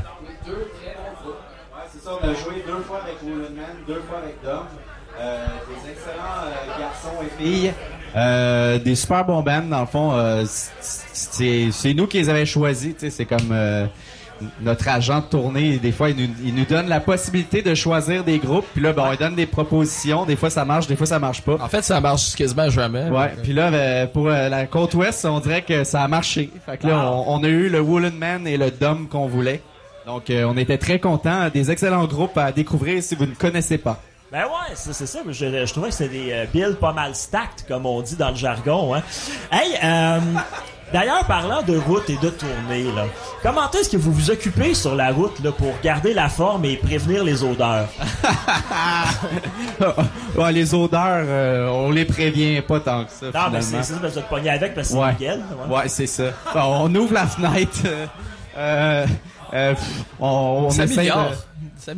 C'est 0.44 2.04
ça, 2.04 2.10
on 2.22 2.24
a 2.24 2.34
joué 2.34 2.62
deux 2.66 2.82
fois 2.82 3.00
avec 3.02 3.16
Woolen 3.22 3.54
Man, 3.54 3.76
deux 3.88 4.02
fois 4.08 4.18
avec 4.22 4.36
Dom. 4.44 4.66
Euh, 5.18 5.46
des 5.68 5.90
excellents 5.92 6.78
garçons 6.78 7.22
et 7.22 7.42
filles. 7.42 7.72
Euh, 8.16 8.78
des 8.78 8.94
super 8.94 9.24
bons 9.24 9.42
bands, 9.42 9.62
dans 9.68 9.80
le 9.80 9.86
fond. 9.86 10.12
euh, 10.14 10.44
c'est 10.80 11.94
nous 11.94 12.06
qui 12.06 12.18
les 12.18 12.28
avons 12.30 12.44
choisis. 12.44 12.94
C'est 12.98 13.24
comme 13.26 13.50
euh, 13.52 13.86
notre 14.60 14.88
agent 14.88 15.20
de 15.20 15.24
tournée. 15.26 15.76
Des 15.78 15.92
fois, 15.92 16.10
il 16.10 16.16
nous, 16.16 16.28
il 16.44 16.54
nous 16.54 16.64
donne 16.64 16.88
la 16.88 17.00
possibilité 17.00 17.62
de 17.62 17.74
choisir 17.74 18.24
des 18.24 18.38
groupes. 18.38 18.66
Puis 18.72 18.82
là, 18.82 18.92
ben, 18.92 19.04
on 19.06 19.10
lui 19.10 19.18
donne 19.18 19.34
des 19.34 19.46
propositions. 19.46 20.24
Des 20.24 20.36
fois, 20.36 20.50
ça 20.50 20.64
marche, 20.64 20.86
des 20.86 20.96
fois, 20.96 21.06
ça 21.06 21.18
marche 21.18 21.42
pas. 21.42 21.58
En 21.60 21.68
fait, 21.68 21.82
ça 21.82 22.00
marche 22.00 22.34
quasiment 22.34 22.70
jamais. 22.70 23.08
Ouais, 23.10 23.32
puis 23.42 23.52
là, 23.52 23.68
euh, 23.72 24.06
pour 24.06 24.28
euh, 24.28 24.48
la 24.48 24.66
côte 24.66 24.94
ouest, 24.94 25.24
on 25.26 25.40
dirait 25.40 25.62
que 25.62 25.84
ça 25.84 26.02
a 26.02 26.08
marché. 26.08 26.50
Fait 26.64 26.78
que 26.78 26.86
là, 26.86 27.10
on, 27.12 27.36
on 27.36 27.44
a 27.44 27.48
eu 27.48 27.68
le 27.68 27.80
Woolen 27.80 28.14
Man 28.14 28.46
et 28.46 28.56
le 28.56 28.70
Dom 28.70 29.08
qu'on 29.08 29.26
voulait. 29.26 29.60
Donc, 30.06 30.30
euh, 30.30 30.44
on 30.44 30.56
était 30.56 30.78
très 30.78 31.00
contents. 31.00 31.48
Des 31.52 31.70
excellents 31.70 32.06
groupes 32.06 32.38
à 32.38 32.52
découvrir 32.52 33.02
si 33.02 33.14
vous 33.14 33.26
ne 33.26 33.34
connaissez 33.34 33.76
pas. 33.78 34.00
Ben 34.32 34.42
ouais, 34.44 34.74
c'est 34.74 34.92
c'est 34.92 35.06
ça. 35.06 35.20
Je, 35.28 35.32
je 35.66 35.72
trouvais 35.72 35.88
que 35.88 35.94
c'était 35.94 36.10
des 36.18 36.32
euh, 36.32 36.44
bills 36.52 36.76
pas 36.80 36.92
mal 36.92 37.14
stacked, 37.14 37.64
comme 37.68 37.86
on 37.86 38.00
dit 38.02 38.16
dans 38.16 38.30
le 38.30 38.34
jargon. 38.34 38.94
Hein. 38.94 39.02
Hey, 39.52 39.72
euh, 39.84 40.18
d'ailleurs, 40.92 41.24
parlant 41.26 41.62
de 41.62 41.76
route 41.78 42.10
et 42.10 42.16
de 42.16 42.30
tournée, 42.30 42.84
là, 42.96 43.04
comment 43.42 43.70
est-ce 43.70 43.88
que 43.88 43.96
vous 43.96 44.12
vous 44.12 44.30
occupez 44.32 44.74
sur 44.74 44.96
la 44.96 45.12
route 45.12 45.38
là, 45.44 45.52
pour 45.52 45.72
garder 45.80 46.12
la 46.12 46.28
forme 46.28 46.64
et 46.64 46.76
prévenir 46.76 47.22
les 47.22 47.44
odeurs? 47.44 47.88
Ouais, 50.36 50.52
les 50.52 50.74
odeurs, 50.74 51.24
euh, 51.26 51.68
on 51.68 51.90
les 51.90 52.04
prévient 52.04 52.60
pas 52.60 52.80
tant 52.80 53.04
que 53.04 53.10
ça. 53.10 53.26
Non, 53.26 53.32
ben 53.32 53.60
finalement. 53.60 53.60
c'est 53.62 53.82
c'est 53.82 53.92
ça, 53.94 53.98
parce 54.00 54.12
que 54.14 54.18
vous 54.18 54.24
êtes 54.24 54.28
pogné 54.28 54.50
avec 54.50 54.74
parce 54.74 54.88
que 54.88 54.92
c'est 54.94 55.00
Ouais. 55.00 55.12
Miguel. 55.12 55.42
ouais. 55.68 55.76
Ouais, 55.76 55.88
c'est 55.88 56.06
ça. 56.06 56.24
Bon, 56.52 56.60
on 56.82 56.94
ouvre 56.94 57.14
la 57.14 57.26
fenêtre. 57.26 57.78
euh, 57.86 58.06
euh, 58.58 59.06
euh, 59.54 59.74
on, 60.20 60.26
on 60.66 60.70
Ça 60.70 60.84
essaie 60.84 61.04
de- 61.04 61.10
Ça. 61.78 61.92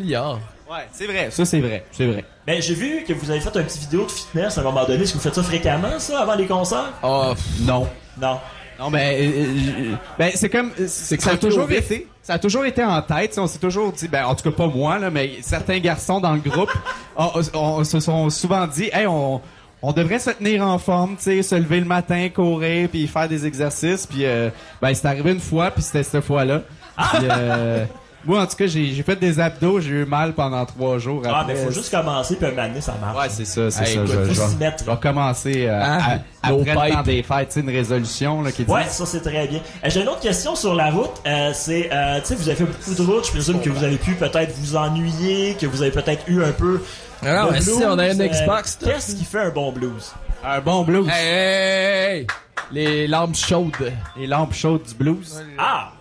Ouais, 0.70 0.86
c'est 0.92 1.06
vrai. 1.06 1.28
Ça, 1.30 1.44
c'est 1.44 1.60
vrai. 1.60 1.84
C'est 1.92 2.06
vrai. 2.06 2.24
Ben, 2.46 2.60
j'ai 2.60 2.74
vu 2.74 3.02
que 3.06 3.12
vous 3.14 3.30
avez 3.30 3.40
fait 3.40 3.56
un 3.56 3.62
petit 3.62 3.78
vidéo 3.78 4.04
de 4.04 4.10
fitness 4.10 4.58
à 4.58 4.60
un 4.60 4.64
moment 4.64 4.84
donné. 4.84 5.02
Est-ce 5.02 5.12
que 5.12 5.18
vous 5.18 5.22
faites 5.24 5.34
ça 5.34 5.42
fréquemment, 5.42 5.98
ça, 5.98 6.20
avant 6.20 6.34
les 6.34 6.46
concerts? 6.46 6.92
Oh, 7.02 7.32
Non. 7.62 7.88
Non. 8.20 8.38
Non, 8.78 8.92
ben, 8.92 8.98
euh, 9.00 9.44
euh, 9.90 9.94
ben 10.16 10.30
c'est 10.36 10.48
comme, 10.48 10.70
c'est 10.86 11.20
ça 11.20 11.32
a 11.32 11.36
toujours 11.36 11.68
été, 11.68 12.06
ça 12.22 12.34
a 12.34 12.38
toujours 12.38 12.64
été 12.64 12.84
en 12.84 13.02
tête. 13.02 13.36
On 13.36 13.48
s'est 13.48 13.58
toujours 13.58 13.90
dit, 13.90 14.06
ben, 14.06 14.24
en 14.24 14.36
tout 14.36 14.48
cas 14.48 14.56
pas 14.56 14.68
moi 14.68 15.00
là, 15.00 15.10
mais 15.10 15.32
certains 15.42 15.80
garçons 15.80 16.20
dans 16.20 16.32
le 16.34 16.38
groupe 16.38 16.70
on, 17.16 17.28
on- 17.54 17.82
se 17.82 17.98
sont 17.98 18.30
souvent 18.30 18.68
dit, 18.68 18.88
hey, 18.92 19.08
on, 19.08 19.40
on 19.82 19.92
devrait 19.92 20.20
se 20.20 20.30
tenir 20.30 20.64
en 20.64 20.78
forme, 20.78 21.16
tu 21.16 21.24
sais, 21.24 21.42
se 21.42 21.56
lever 21.56 21.80
le 21.80 21.86
matin, 21.86 22.28
courir, 22.32 22.88
puis 22.88 23.08
faire 23.08 23.28
des 23.28 23.46
exercices, 23.46 24.06
puis 24.06 24.24
euh, 24.24 24.48
ben 24.80 24.94
c'est 24.94 25.08
arrivé 25.08 25.32
une 25.32 25.40
fois, 25.40 25.72
puis 25.72 25.82
c'était 25.82 26.04
cette 26.04 26.22
fois-là. 26.24 26.60
Puis, 26.96 27.26
euh, 27.28 27.84
Moi, 28.28 28.42
en 28.42 28.46
tout 28.46 28.56
cas, 28.56 28.66
j'ai 28.66 28.92
j'ai 28.92 29.02
fait 29.02 29.16
des 29.16 29.40
abdos, 29.40 29.80
j'ai 29.80 29.88
eu 29.90 30.04
mal 30.04 30.34
pendant 30.34 30.64
trois 30.66 30.98
jours 30.98 31.22
Ah, 31.24 31.40
après. 31.40 31.54
mais 31.54 31.64
faut 31.64 31.70
juste 31.70 31.90
commencer, 31.90 32.36
puis 32.36 32.46
un 32.46 32.80
ça 32.82 32.94
marche. 33.00 33.16
Ouais, 33.18 33.28
c'est 33.30 33.46
ça, 33.46 33.70
c'est 33.70 33.80
Hey, 33.84 33.86
ça. 33.94 34.02
écoute, 34.02 34.06
je, 34.12 34.18
faut 34.18 34.34
je 34.34 34.40
vais- 34.42 34.46
s'y 34.48 34.56
mettre. 34.56 34.84
je 34.84 34.90
vais 34.90 34.96
commencer 34.98 35.66
euh, 35.66 35.82
Hein? 35.82 35.98
à- 36.42 36.48
après 36.48 36.88
le 36.88 36.92
temps 36.94 37.02
des 37.02 37.22
fêtes, 37.22 37.48
tu 37.48 37.54
sais, 37.54 37.60
une 37.60 37.70
résolution 37.70 38.42
là, 38.42 38.52
qui 38.52 38.64
dit... 38.64 38.70
Ouais, 38.70 38.84
ça 38.86 39.06
c'est 39.06 39.22
très 39.22 39.48
bien. 39.48 39.60
Euh, 39.82 39.88
J'ai 39.88 40.02
une 40.02 40.08
autre 40.08 40.20
question 40.20 40.54
sur 40.54 40.74
la 40.74 40.90
route. 40.90 41.10
Euh, 41.26 41.52
c'est, 41.54 41.88
euh, 41.90 42.20
tu 42.20 42.26
sais, 42.26 42.34
vous 42.34 42.48
avez 42.48 42.56
fait 42.58 42.64
beaucoup 42.64 42.94
de 42.94 43.02
routes. 43.02 43.26
Je 43.26 43.30
présume 43.32 43.60
que 43.62 43.70
vous 43.70 43.82
avez 43.82 43.96
pu 43.96 44.12
peut-être 44.12 44.54
vous 44.58 44.76
ennuyer, 44.76 45.54
que 45.58 45.64
vous 45.66 45.80
avez 45.80 45.90
peut-être 45.90 46.28
eu 46.28 46.44
un 46.44 46.52
peu. 46.52 46.82
Ah 47.22 47.42
non, 47.42 47.46
de 47.48 47.52
mais 47.54 47.60
si, 47.62 47.70
blues. 47.76 47.86
on 47.88 47.98
a 47.98 48.08
une 48.12 48.26
Xbox. 48.28 48.78
Qu'est-ce 48.84 49.16
qui 49.16 49.24
fait 49.24 49.40
un 49.40 49.50
bon 49.50 49.72
blues? 49.72 50.12
Un 50.44 50.60
bon 50.60 50.82
blues. 50.84 51.08
Hey, 51.08 51.26
hey, 51.26 52.18
hey! 52.20 52.26
Les 52.70 53.08
lampes 53.08 53.34
chaudes. 53.36 53.72
Les 54.18 54.26
lampes 54.26 54.52
chaudes 54.54 54.82
du 54.82 54.94
blues. 54.94 55.42
Ah. 55.58 55.92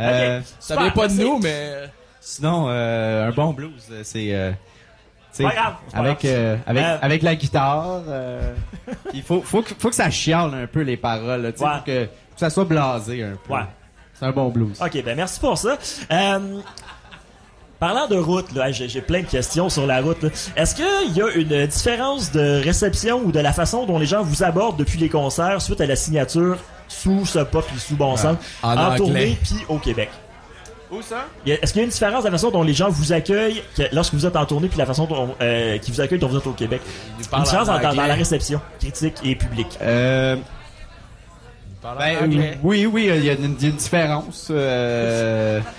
Euh, 0.00 0.40
Ça 0.58 0.76
vient 0.76 0.90
pas 0.90 1.08
de 1.08 1.14
nous, 1.14 1.38
mais. 1.38 1.72
Sinon, 2.20 2.66
euh, 2.68 3.28
un 3.28 3.32
bon 3.32 3.52
blues, 3.52 3.70
euh, 3.90 4.00
c'est... 4.04 4.32
euh, 4.32 4.52
Pas 5.38 5.42
grave, 5.50 5.74
pas 5.92 5.98
avec, 5.98 6.22
grave. 6.22 6.32
euh, 6.34 6.56
avec, 6.66 6.84
Euh, 6.84 6.98
avec 7.02 7.22
la 7.22 7.34
guitare, 7.34 8.02
euh, 8.08 8.54
il 9.14 9.22
faut, 9.22 9.42
faut, 9.42 9.62
que, 9.62 9.74
faut 9.76 9.88
que 9.88 9.94
ça 9.96 10.08
chiale 10.10 10.54
un 10.54 10.66
peu 10.68 10.82
les 10.82 10.96
paroles, 10.96 11.42
là, 11.42 11.52
tu 11.52 11.58
sais, 11.58 11.64
Ouais. 11.64 11.70
faut 11.78 11.84
que, 11.84 12.04
que 12.04 12.10
ça 12.36 12.48
soit 12.50 12.64
blasé 12.64 13.24
un 13.24 13.36
peu. 13.46 13.52
Ouais. 13.54 13.60
C'est 14.14 14.24
un 14.26 14.30
bon 14.30 14.50
blues. 14.50 14.80
Ok, 14.80 15.02
ben 15.04 15.16
merci 15.16 15.40
pour 15.40 15.58
ça. 15.58 15.76
Euh, 16.12 16.60
Parlant 17.80 18.06
de 18.06 18.14
route, 18.16 18.52
là, 18.52 18.70
j'ai 18.70 19.00
plein 19.00 19.22
de 19.22 19.26
questions 19.26 19.68
sur 19.68 19.88
la 19.88 20.00
route. 20.00 20.24
Est-ce 20.54 20.76
qu'il 20.76 21.16
y 21.16 21.20
a 21.20 21.28
une 21.34 21.66
différence 21.66 22.30
de 22.30 22.62
réception 22.62 23.18
ou 23.24 23.32
de 23.32 23.40
la 23.40 23.52
façon 23.52 23.86
dont 23.86 23.98
les 23.98 24.06
gens 24.06 24.22
vous 24.22 24.44
abordent 24.44 24.76
depuis 24.76 25.00
les 25.00 25.08
concerts 25.08 25.60
suite 25.60 25.80
à 25.80 25.86
la 25.86 25.96
signature 25.96 26.58
sous 26.88 27.24
ce 27.26 27.40
pop 27.40 27.64
et 27.74 27.78
sous 27.78 27.96
bon 27.96 28.16
sens 28.16 28.36
En 28.62 28.94
tournée 28.96 29.38
puis 29.42 29.56
au 29.68 29.78
Québec? 29.78 30.10
Où 30.90 31.00
ça? 31.00 31.24
Est-ce 31.46 31.72
qu'il 31.72 31.80
y 31.80 31.82
a 31.82 31.84
une 31.84 31.90
différence 31.90 32.20
de 32.24 32.28
la 32.28 32.32
façon 32.32 32.50
dont 32.50 32.62
les 32.62 32.74
gens 32.74 32.90
vous 32.90 33.12
accueillent 33.14 33.62
que- 33.74 33.82
lorsque 33.92 34.12
vous 34.12 34.26
êtes 34.26 34.36
en 34.36 34.44
tournée 34.44 34.68
puis 34.68 34.76
la 34.78 34.84
façon 34.84 35.06
dont 35.06 35.34
euh, 35.40 35.78
qui 35.78 35.90
vous 35.90 36.00
accueillent 36.02 36.20
quand 36.20 36.26
vous 36.28 36.36
êtes 36.36 36.46
au 36.46 36.52
Québec? 36.52 36.82
Une 37.16 37.42
différence 37.42 37.68
en 37.68 37.78
dans, 37.80 37.94
dans 37.94 38.06
la 38.06 38.14
réception 38.14 38.60
critique 38.78 39.14
et 39.24 39.34
publique. 39.34 39.78
Euh, 39.80 40.36
Ben, 41.82 42.58
oui, 42.62 42.86
oui, 42.86 43.10
il 43.12 43.24
y 43.24 43.30
a 43.30 43.32
une, 43.32 43.56
il 43.58 43.62
y 43.62 43.66
a 43.66 43.70
une 43.70 43.76
différence. 43.76 44.48
Euh, 44.50 45.60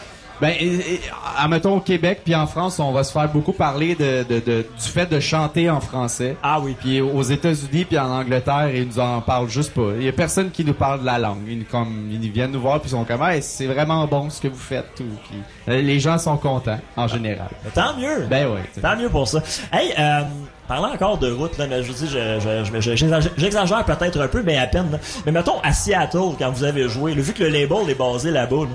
ben, 0.41 0.49
et- 0.59 0.93
et, 0.95 1.01
ah, 1.37 1.47
mettons 1.47 1.77
au 1.77 1.79
Québec 1.79 2.21
puis 2.23 2.35
en 2.35 2.47
France, 2.47 2.79
on 2.79 2.91
va 2.91 3.03
se 3.03 3.11
faire 3.11 3.29
beaucoup 3.29 3.53
parler 3.53 3.95
de, 3.95 4.23
de- 4.23 4.39
de- 4.39 4.65
du 4.77 4.89
fait 4.89 5.05
de 5.05 5.19
chanter 5.19 5.69
en 5.69 5.79
français. 5.79 6.35
Ah 6.43 6.59
oui. 6.59 6.75
Puis 6.79 7.01
aux 7.01 7.21
États-Unis 7.21 7.85
puis 7.85 7.97
en 7.97 8.09
Angleterre, 8.11 8.69
ils 8.73 8.87
nous 8.87 8.99
en 8.99 9.21
parlent 9.21 9.49
juste 9.49 9.73
pas. 9.73 9.91
Il 9.97 10.03
y 10.03 10.09
a 10.09 10.11
personne 10.11 10.49
qui 10.51 10.65
nous 10.65 10.73
parle 10.73 11.01
de 11.01 11.05
la 11.05 11.19
langue. 11.19 11.39
Ils, 11.47 11.65
comme, 11.65 12.09
ils 12.11 12.31
viennent 12.31 12.51
nous 12.51 12.61
voir 12.61 12.79
puis 12.79 12.89
ils 12.89 12.91
sont 12.91 13.03
comme, 13.05 13.21
hey, 13.23 13.41
c'est 13.41 13.67
vraiment 13.67 14.05
bon 14.07 14.29
ce 14.29 14.41
que 14.41 14.47
vous 14.47 14.55
faites. 14.55 14.99
Ou, 14.99 15.03
puis, 15.29 15.39
euh, 15.69 15.81
les 15.81 15.99
gens 15.99 16.17
sont 16.17 16.37
contents 16.37 16.79
en 16.97 17.07
général. 17.07 17.47
Tant 17.73 17.95
mieux. 17.97 18.25
Ben 18.29 18.47
oui. 18.53 18.81
Tant 18.81 18.95
mieux 18.97 19.09
pour 19.09 19.27
ça. 19.27 19.41
Hey, 19.71 19.93
euh, 19.97 20.21
parlant 20.67 20.93
encore 20.93 21.17
de 21.17 21.31
route, 21.31 21.57
là, 21.57 21.67
mais 21.69 21.83
je 21.83 21.91
vous 21.91 22.05
dis, 22.05 22.07
je- 22.11 22.39
je- 22.39 22.81
je- 22.81 22.95
je- 22.95 23.29
j'exagère 23.37 23.83
peut-être 23.85 24.19
un 24.21 24.27
peu, 24.27 24.41
mais 24.43 24.57
à 24.57 24.67
peine. 24.67 24.91
là. 24.91 24.97
Mais 25.25 25.31
mettons, 25.31 25.59
à 25.63 25.71
Seattle, 25.73 26.35
quand 26.39 26.51
vous 26.51 26.63
avez 26.63 26.87
joué, 26.89 27.13
là, 27.15 27.21
vu 27.21 27.33
que 27.33 27.43
le 27.43 27.49
label 27.49 27.89
est 27.89 27.95
basé 27.95 28.31
là-bas, 28.31 28.63
là, 28.63 28.67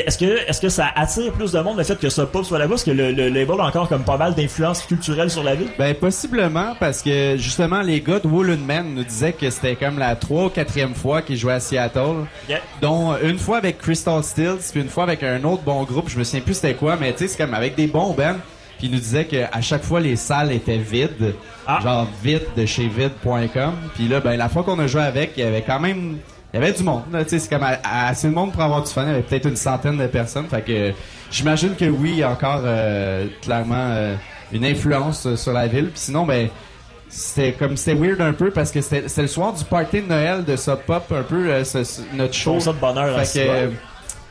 est-ce 0.00 0.18
que, 0.18 0.48
est-ce 0.48 0.60
que 0.60 0.68
ça 0.68 0.86
attire 0.94 1.32
plus 1.32 1.52
de 1.52 1.60
monde 1.60 1.78
le 1.78 1.84
fait 1.84 1.98
que 1.98 2.08
ça 2.08 2.26
pop 2.26 2.44
soit 2.44 2.58
là-bas? 2.58 2.70
Parce 2.70 2.84
que 2.84 2.90
le, 2.90 3.12
le 3.12 3.28
label 3.28 3.60
a 3.60 3.64
encore 3.66 3.88
comme 3.88 4.02
pas 4.04 4.16
mal 4.16 4.34
d'influence 4.34 4.82
culturelle 4.82 5.30
sur 5.30 5.42
la 5.42 5.54
ville? 5.54 5.68
Ben 5.78 5.94
possiblement 5.94 6.74
parce 6.80 7.02
que 7.02 7.36
justement 7.36 7.82
les 7.82 8.00
gars 8.00 8.18
de 8.18 8.26
Woolen 8.26 8.64
Man 8.64 8.94
nous 8.94 9.04
disaient 9.04 9.32
que 9.32 9.48
c'était 9.50 9.76
comme 9.76 9.98
la 9.98 10.16
trois 10.16 10.46
ou 10.46 10.48
quatrième 10.48 10.94
fois 10.94 11.22
qu'ils 11.22 11.36
jouaient 11.36 11.54
à 11.54 11.60
Seattle, 11.60 12.24
Yeah. 12.48 12.60
dont 12.80 13.14
une 13.22 13.38
fois 13.38 13.58
avec 13.58 13.78
Crystal 13.78 14.22
Stills 14.24 14.58
puis 14.72 14.80
une 14.80 14.88
fois 14.88 15.04
avec 15.04 15.22
un 15.22 15.42
autre 15.44 15.62
bon 15.62 15.82
groupe, 15.84 16.08
je 16.08 16.18
me 16.18 16.24
souviens 16.24 16.40
plus 16.42 16.54
c'était 16.54 16.74
quoi, 16.74 16.96
mais 17.00 17.12
tu 17.12 17.18
sais 17.20 17.28
c'est 17.28 17.38
comme 17.38 17.54
avec 17.54 17.74
des 17.76 17.86
bons 17.86 18.12
bands. 18.12 18.36
Puis 18.78 18.88
ils 18.88 18.92
nous 18.92 18.98
disaient 18.98 19.24
qu'à 19.24 19.60
chaque 19.60 19.84
fois 19.84 20.00
les 20.00 20.16
salles 20.16 20.50
étaient 20.52 20.78
vides, 20.78 21.34
Ah. 21.66 21.78
genre 21.82 22.08
vide 22.22 22.42
de 22.56 22.66
chez 22.66 22.88
vide.com. 22.88 23.72
Puis 23.94 24.08
là 24.08 24.20
ben 24.20 24.36
la 24.36 24.48
fois 24.48 24.62
qu'on 24.64 24.78
a 24.80 24.86
joué 24.86 25.02
avec, 25.02 25.32
il 25.36 25.44
y 25.44 25.46
avait 25.46 25.62
quand 25.62 25.78
même 25.80 26.18
il 26.54 26.60
y 26.60 26.62
avait 26.62 26.72
du 26.72 26.84
monde, 26.84 27.02
là, 27.12 27.24
tu 27.24 27.30
sais, 27.30 27.38
c'est 27.40 27.48
comme 27.50 27.66
assez 27.82 28.28
de 28.28 28.32
monde 28.32 28.52
pour 28.52 28.62
avoir 28.62 28.82
du 28.82 28.90
fun, 28.90 29.02
il 29.02 29.08
y 29.08 29.10
avait 29.10 29.22
peut-être 29.22 29.46
une 29.48 29.56
centaine 29.56 29.98
de 29.98 30.06
personnes, 30.06 30.46
fait 30.46 30.62
que 30.62 30.92
j'imagine 31.30 31.74
que 31.74 31.84
oui, 31.86 32.10
il 32.12 32.18
y 32.18 32.22
a 32.22 32.30
encore 32.30 32.60
euh, 32.64 33.26
clairement 33.42 33.74
euh, 33.90 34.14
une 34.52 34.64
influence 34.64 35.26
euh, 35.26 35.34
sur 35.36 35.52
la 35.52 35.66
ville. 35.66 35.86
Puis 35.90 35.98
sinon, 36.00 36.24
ben 36.24 36.48
c'était 37.08 37.52
comme 37.52 37.76
c'était 37.76 37.94
weird 37.98 38.20
un 38.20 38.32
peu 38.32 38.50
parce 38.50 38.70
que 38.72 38.80
c'était 38.80 39.08
c'était 39.08 39.22
le 39.22 39.28
soir 39.28 39.52
du 39.52 39.64
party 39.64 40.02
de 40.02 40.08
Noël 40.08 40.44
de 40.44 40.56
Sub 40.56 40.78
Pop 40.86 41.04
un 41.12 41.22
peu 41.22 41.48
euh, 41.50 41.64
ce- 41.64 41.84
ce- 41.84 42.00
notre 42.14 42.34
show. 42.34 42.54
Bon, 42.54 42.60
ça 42.60 42.72
de 42.72 42.78
bonheur, 42.78 43.20
Fait 43.24 43.40
que. 43.68 43.72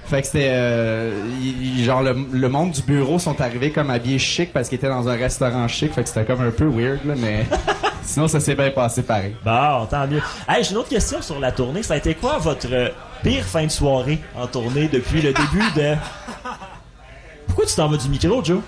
Fait 0.05 0.21
que 0.21 0.27
c'était 0.27 0.49
euh, 0.51 1.11
il- 1.41 1.83
genre 1.83 2.01
le, 2.03 2.15
le 2.31 2.49
monde 2.49 2.71
du 2.71 2.81
bureau 2.81 3.19
sont 3.19 3.39
arrivés 3.41 3.71
comme 3.71 3.89
habillés 3.89 4.19
chic 4.19 4.51
parce 4.53 4.69
qu'ils 4.69 4.77
étaient 4.77 4.89
dans 4.89 5.07
un 5.07 5.15
restaurant 5.15 5.67
chic. 5.67 5.93
Fait 5.93 6.03
que 6.03 6.09
c'était 6.09 6.25
comme 6.25 6.41
un 6.41 6.51
peu 6.51 6.65
weird 6.65 7.05
là, 7.05 7.13
mais 7.17 7.45
sinon 8.03 8.27
ça 8.27 8.39
s'est 8.39 8.55
bien 8.55 8.71
passé 8.71 9.01
pareil. 9.03 9.35
Bon, 9.43 9.85
tant 9.89 10.05
mieux. 10.07 10.21
Hey, 10.47 10.63
j'ai 10.63 10.71
une 10.71 10.77
autre 10.77 10.89
question 10.89 11.21
sur 11.21 11.39
la 11.39 11.51
tournée. 11.51 11.83
Ça 11.83 11.93
a 11.95 11.97
été 11.97 12.15
quoi 12.15 12.37
votre 12.37 12.67
euh, 12.71 12.89
pire 13.23 13.45
fin 13.45 13.63
de 13.65 13.71
soirée 13.71 14.19
en 14.35 14.47
tournée 14.47 14.87
depuis 14.87 15.21
le 15.21 15.33
début 15.33 15.71
de... 15.75 15.95
Pourquoi 17.47 17.65
tu 17.65 17.75
t'en 17.75 17.87
vas 17.87 17.97
du 17.97 18.09
micro, 18.09 18.43
Joe? 18.43 18.61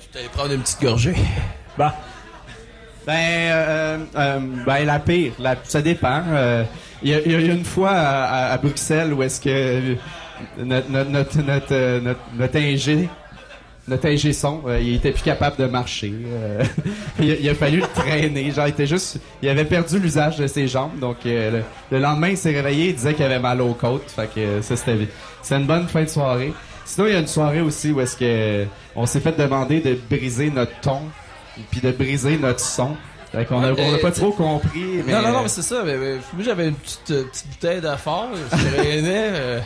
Je 0.00 0.12
t'allais 0.18 0.28
prendre 0.28 0.52
une 0.52 0.60
petite 0.62 0.80
gorgée. 0.82 1.14
Bah. 1.76 1.94
Ben, 3.06 3.14
euh, 3.14 3.98
euh, 4.16 4.38
ben 4.66 4.84
la 4.84 4.98
pire, 4.98 5.32
la, 5.38 5.54
ça 5.62 5.80
dépend. 5.80 6.22
Euh, 6.28 6.64
Il 7.02 7.08
y, 7.10 7.12
y 7.30 7.34
a 7.34 7.38
une 7.38 7.64
fois 7.64 7.90
à, 7.92 8.52
à- 8.52 8.58
Bruxelles 8.58 9.12
où 9.12 9.22
est-ce 9.22 9.40
que 9.40 9.96
notre 10.58 10.90
notre 10.90 11.10
notre 11.10 11.42
notre, 11.42 11.66
euh, 11.72 12.00
notre, 12.36 12.56
ingé 12.56 13.08
notre 13.88 14.08
ingé 14.08 14.32
son, 14.32 14.62
euh, 14.66 14.80
il 14.80 14.96
était 14.96 15.12
plus 15.12 15.22
capable 15.22 15.56
de 15.58 15.66
marcher. 15.66 16.12
euh, 16.26 16.64
il, 17.20 17.30
a, 17.30 17.34
il 17.36 17.48
a 17.48 17.54
fallu 17.54 17.76
le 17.80 17.86
traîner. 17.94 18.50
Genre, 18.50 18.66
il 18.66 18.70
était 18.70 18.86
juste, 18.88 19.20
il 19.40 19.48
avait 19.48 19.64
perdu 19.64 20.00
l'usage 20.00 20.38
de 20.38 20.48
ses 20.48 20.66
jambes. 20.66 20.98
Donc 20.98 21.18
euh, 21.26 21.50
le, 21.52 21.62
le 21.92 22.02
lendemain, 22.02 22.30
il 22.30 22.36
s'est 22.36 22.50
réveillé, 22.50 22.88
il 22.88 22.94
disait 22.96 23.14
qu'il 23.14 23.24
avait 23.24 23.38
mal 23.38 23.60
aux 23.60 23.74
côtes. 23.74 24.10
Fait 24.10 24.26
que 24.34 24.40
euh, 24.40 24.62
ça 24.62 24.74
c'était, 24.74 25.06
c'est 25.42 25.54
une 25.54 25.66
bonne 25.66 25.86
fin 25.86 26.02
de 26.02 26.08
soirée. 26.08 26.52
Sinon, 26.84 27.06
il 27.06 27.12
y 27.12 27.16
a 27.16 27.20
une 27.20 27.26
soirée 27.28 27.60
aussi 27.60 27.92
où 27.92 28.00
est-ce 28.00 28.16
que 28.16 28.64
on 28.96 29.06
s'est 29.06 29.20
fait 29.20 29.36
demander 29.38 29.78
de 29.80 29.96
briser 30.10 30.50
notre 30.50 30.72
ton 30.80 31.00
puis 31.70 31.80
de 31.80 31.90
briser 31.92 32.36
notre 32.38 32.60
son. 32.60 32.96
Fait 33.32 33.44
qu'on 33.44 33.62
a, 33.62 33.72
on 33.72 33.94
a 33.94 33.98
pas 33.98 34.12
trop 34.12 34.30
compris. 34.32 35.02
Mais, 35.04 35.12
Non, 35.12 35.22
non, 35.22 35.32
non, 35.32 35.42
mais 35.42 35.48
c'est 35.48 35.62
ça. 35.62 35.82
Mais, 35.84 35.96
mais 35.96 36.14
moi, 36.32 36.44
j'avais 36.44 36.68
une 36.68 36.74
petite, 36.74 37.10
euh, 37.10 37.24
petite 37.24 37.48
bouteille 37.50 37.80
d'affaires. 37.80 38.28
Je 38.52 38.56
traînais 38.56 39.30
euh, 39.32 39.60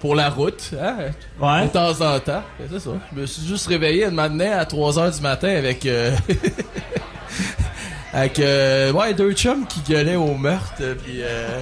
pour 0.00 0.14
la 0.14 0.28
route. 0.30 0.70
Hein, 0.80 0.96
Ouais. 1.40 1.64
De 1.64 1.68
temps 1.68 2.00
en 2.00 2.18
temps. 2.20 2.42
Et 2.60 2.64
C'est 2.70 2.80
ça. 2.80 2.90
Je 3.14 3.20
me 3.20 3.26
suis 3.26 3.46
juste 3.46 3.66
réveillé 3.68 4.06
un 4.06 4.10
matin 4.10 4.50
à 4.58 4.64
3 4.66 4.92
h 4.94 5.14
du 5.16 5.20
matin 5.22 5.48
avec. 5.48 5.86
euh, 5.86 6.14
avec. 8.12 8.38
euh, 8.40 8.92
ouais, 8.92 9.14
deux 9.14 9.32
chums 9.32 9.66
qui 9.66 9.80
gueulaient 9.80 10.16
au 10.16 10.34
meurtre. 10.34 10.74
Puis. 11.04 11.22
Euh, 11.22 11.60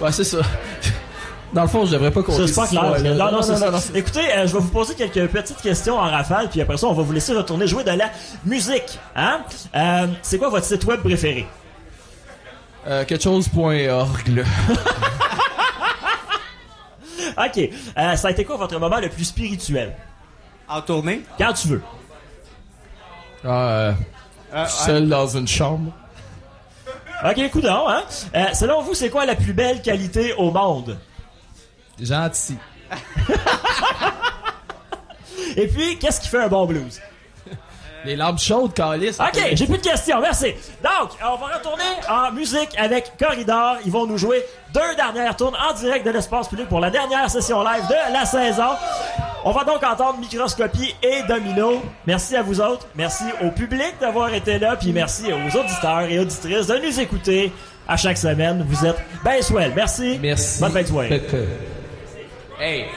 ouais, 0.00 0.12
c'est 0.12 0.24
ça. 0.24 0.38
Dans 1.52 1.62
le 1.62 1.68
fond, 1.68 1.86
je 1.86 1.92
devrais 1.92 2.10
pas 2.10 2.22
compter 2.22 2.46
Ça, 2.46 2.66
c'est 2.66 2.76
pas 2.76 2.92
clair. 2.98 3.14
Non, 3.16 3.32
non, 3.32 3.42
ça. 3.42 3.70
non. 3.70 3.78
Écoutez, 3.94 4.20
euh, 4.36 4.46
je 4.46 4.52
vais 4.52 4.58
vous 4.60 4.68
poser 4.68 4.94
quelques 4.94 5.26
petites 5.30 5.60
questions 5.62 5.96
en 5.96 6.10
rafale, 6.10 6.48
puis 6.50 6.60
après 6.60 6.76
ça, 6.76 6.86
on 6.86 6.92
va 6.92 7.02
vous 7.02 7.12
laisser 7.12 7.32
retourner 7.34 7.66
jouer 7.66 7.84
de 7.84 7.90
la 7.90 8.10
musique. 8.44 8.98
Hein? 9.16 9.40
Euh, 9.74 10.06
c'est 10.22 10.38
quoi 10.38 10.50
votre 10.50 10.66
site 10.66 10.84
web 10.84 11.00
préféré? 11.00 11.46
Euh, 12.86 13.04
quelque 13.04 13.22
chose.org. 13.22 14.44
OK. 17.38 17.70
Euh, 17.96 18.16
ça 18.16 18.28
a 18.28 18.30
été 18.30 18.44
quoi 18.44 18.56
votre 18.56 18.78
moment 18.78 18.98
le 18.98 19.08
plus 19.08 19.24
spirituel? 19.24 19.94
En 20.68 20.80
tournée? 20.82 21.22
Quand 21.38 21.52
tu 21.52 21.68
veux. 21.68 21.82
Ah, 23.44 23.94
euh, 24.54 24.66
seul 24.66 25.08
dans 25.08 25.26
une 25.26 25.48
chambre. 25.48 25.92
OK, 27.24 27.50
coudonc, 27.50 27.88
hein? 27.88 28.02
Euh, 28.34 28.44
selon 28.54 28.82
vous, 28.82 28.94
c'est 28.94 29.10
quoi 29.10 29.26
la 29.26 29.34
plus 29.34 29.52
belle 29.52 29.82
qualité 29.82 30.34
au 30.34 30.50
monde? 30.50 30.98
Gentil. 32.00 32.56
Et 35.56 35.66
puis, 35.66 35.98
qu'est-ce 35.98 36.20
qui 36.20 36.28
fait 36.28 36.42
un 36.42 36.48
bon 36.48 36.66
blues? 36.66 37.00
Les 38.04 38.14
lampes 38.14 38.38
chaudes, 38.38 38.72
calice. 38.74 39.18
OK, 39.18 39.40
j'ai 39.54 39.66
plus 39.66 39.78
de 39.78 39.82
questions, 39.82 40.20
merci. 40.20 40.54
Donc, 40.82 41.10
on 41.20 41.36
va 41.36 41.56
retourner 41.56 41.82
en 42.08 42.30
musique 42.32 42.70
avec 42.78 43.12
Corridor. 43.18 43.78
Ils 43.84 43.90
vont 43.90 44.06
nous 44.06 44.16
jouer 44.16 44.44
deux 44.72 44.94
dernières 44.96 45.36
tournes 45.36 45.56
en 45.56 45.74
direct 45.74 46.06
de 46.06 46.12
l'espace 46.12 46.48
public 46.48 46.68
pour 46.68 46.80
la 46.80 46.90
dernière 46.90 47.28
session 47.28 47.62
live 47.62 47.86
de 47.88 48.12
la 48.12 48.24
saison. 48.24 48.70
On 49.44 49.50
va 49.50 49.64
donc 49.64 49.82
entendre 49.82 50.18
Microscopie 50.18 50.94
et 51.02 51.22
Domino. 51.28 51.82
Merci 52.06 52.36
à 52.36 52.42
vous 52.42 52.60
autres. 52.60 52.86
Merci 52.94 53.24
au 53.42 53.50
public 53.50 53.94
d'avoir 54.00 54.32
été 54.32 54.58
là. 54.58 54.76
Puis 54.76 54.92
merci 54.92 55.32
aux 55.32 55.58
auditeurs 55.58 56.02
et 56.08 56.18
auditrices 56.18 56.68
de 56.68 56.78
nous 56.78 57.00
écouter 57.00 57.52
à 57.88 57.96
chaque 57.96 58.18
semaine. 58.18 58.64
Vous 58.68 58.86
êtes 58.86 58.98
bien 59.24 59.42
swell. 59.42 59.72
Merci. 59.74 60.18
Merci. 60.22 60.60
Bonne 60.60 60.72
fin 60.72 60.82
de 60.82 60.86
soirée. 60.86 61.22
Hey. 62.58 62.90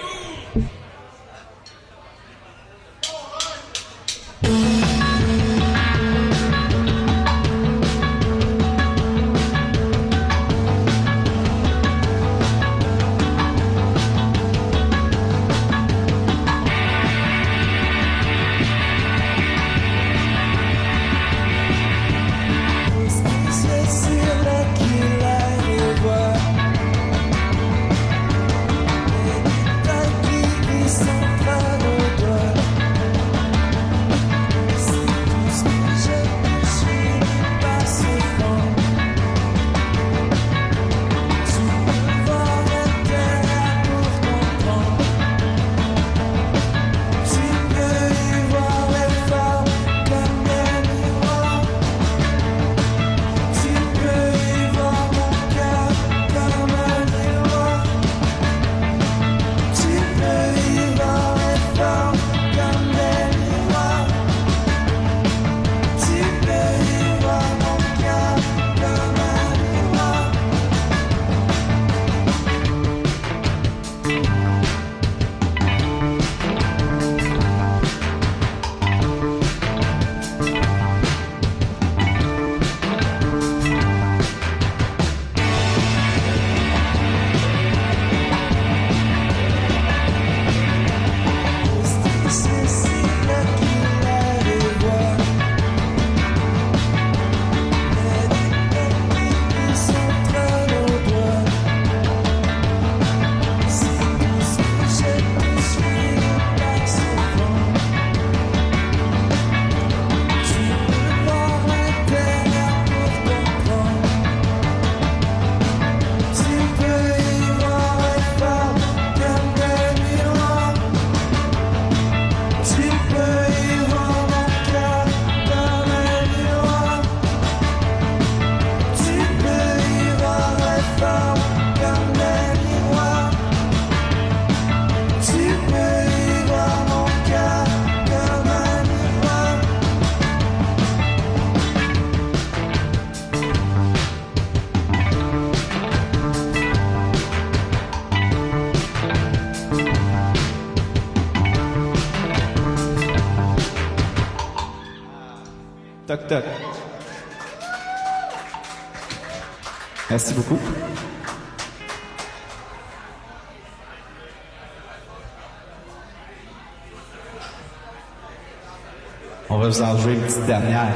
Vous 169.72 169.82
en 169.82 169.98
jouer 169.98 170.16
une 170.16 170.22
petite 170.22 170.46
dernière. 170.46 170.92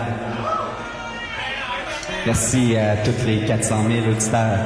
Merci 2.25 2.75
à 2.75 2.97
tous 2.97 3.25
les 3.25 3.45
400 3.45 3.85
000 3.87 4.07
auditeurs 4.09 4.57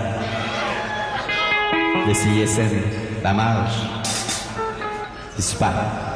de 2.07 2.13
CISN, 2.13 2.81
la 3.23 3.33
marge. 3.33 3.75
C'est 5.35 5.43
super. 5.43 6.08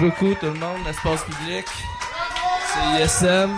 Merci 0.00 0.20
beaucoup 0.20 0.34
tout 0.34 0.46
le 0.46 0.60
monde, 0.60 0.78
l'espace 0.86 1.24
public. 1.24 1.64
C'est 2.66 3.02
ISM. 3.02 3.50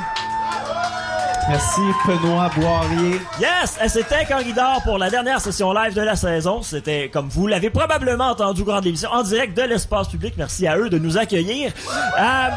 Merci, 1.48 1.80
Benoît 2.06 2.50
Boirier. 2.56 3.20
Yes! 3.38 3.78
C'était 3.88 4.24
Corridor 4.24 4.80
pour 4.84 4.96
la 4.96 5.10
dernière 5.10 5.40
session 5.40 5.72
live 5.72 5.92
de 5.94 6.00
la 6.00 6.16
saison. 6.16 6.62
C'était, 6.62 7.10
comme 7.10 7.28
vous 7.28 7.46
l'avez 7.46 7.68
probablement 7.68 8.28
entendu, 8.28 8.64
grande 8.64 8.86
émission 8.86 9.10
en 9.10 9.22
direct 9.22 9.54
de 9.54 9.62
l'espace 9.62 10.08
public. 10.08 10.34
Merci 10.38 10.66
à 10.66 10.78
eux 10.78 10.88
de 10.88 10.98
nous 10.98 11.18
accueillir. 11.18 11.72
Euh, 12.18 12.48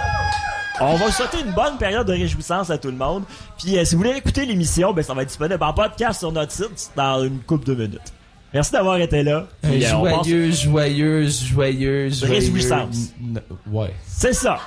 on 0.79 0.95
va 0.95 1.11
souhaiter 1.11 1.41
une 1.41 1.51
bonne 1.51 1.77
période 1.77 2.07
de 2.07 2.13
réjouissance 2.13 2.69
à 2.69 2.77
tout 2.77 2.89
le 2.89 2.97
monde. 2.97 3.23
Puis 3.57 3.77
euh, 3.77 3.83
si 3.83 3.95
vous 3.95 4.03
voulez 4.03 4.15
écouter 4.15 4.45
l'émission, 4.45 4.93
ben 4.93 5.03
ça 5.03 5.13
va 5.13 5.23
être 5.23 5.29
disponible 5.29 5.61
en 5.61 5.73
podcast 5.73 6.19
sur 6.19 6.31
notre 6.31 6.53
site 6.53 6.91
dans 6.95 7.23
une 7.23 7.39
couple 7.39 7.65
de 7.65 7.75
minutes. 7.75 8.13
Merci 8.53 8.71
d'avoir 8.71 8.97
été 8.97 9.23
là. 9.23 9.47
Puis, 9.63 9.83
euh, 9.85 9.95
on 9.95 10.03
passe- 10.03 10.27
joyeuse, 10.27 10.61
joyeuse, 10.63 11.43
joyeuse, 11.45 12.19
joyeuse. 12.19 12.23
Réjouissance. 12.23 12.95
N- 13.21 13.41
Ouais. 13.71 13.93
C'est 14.07 14.33
ça. 14.33 14.59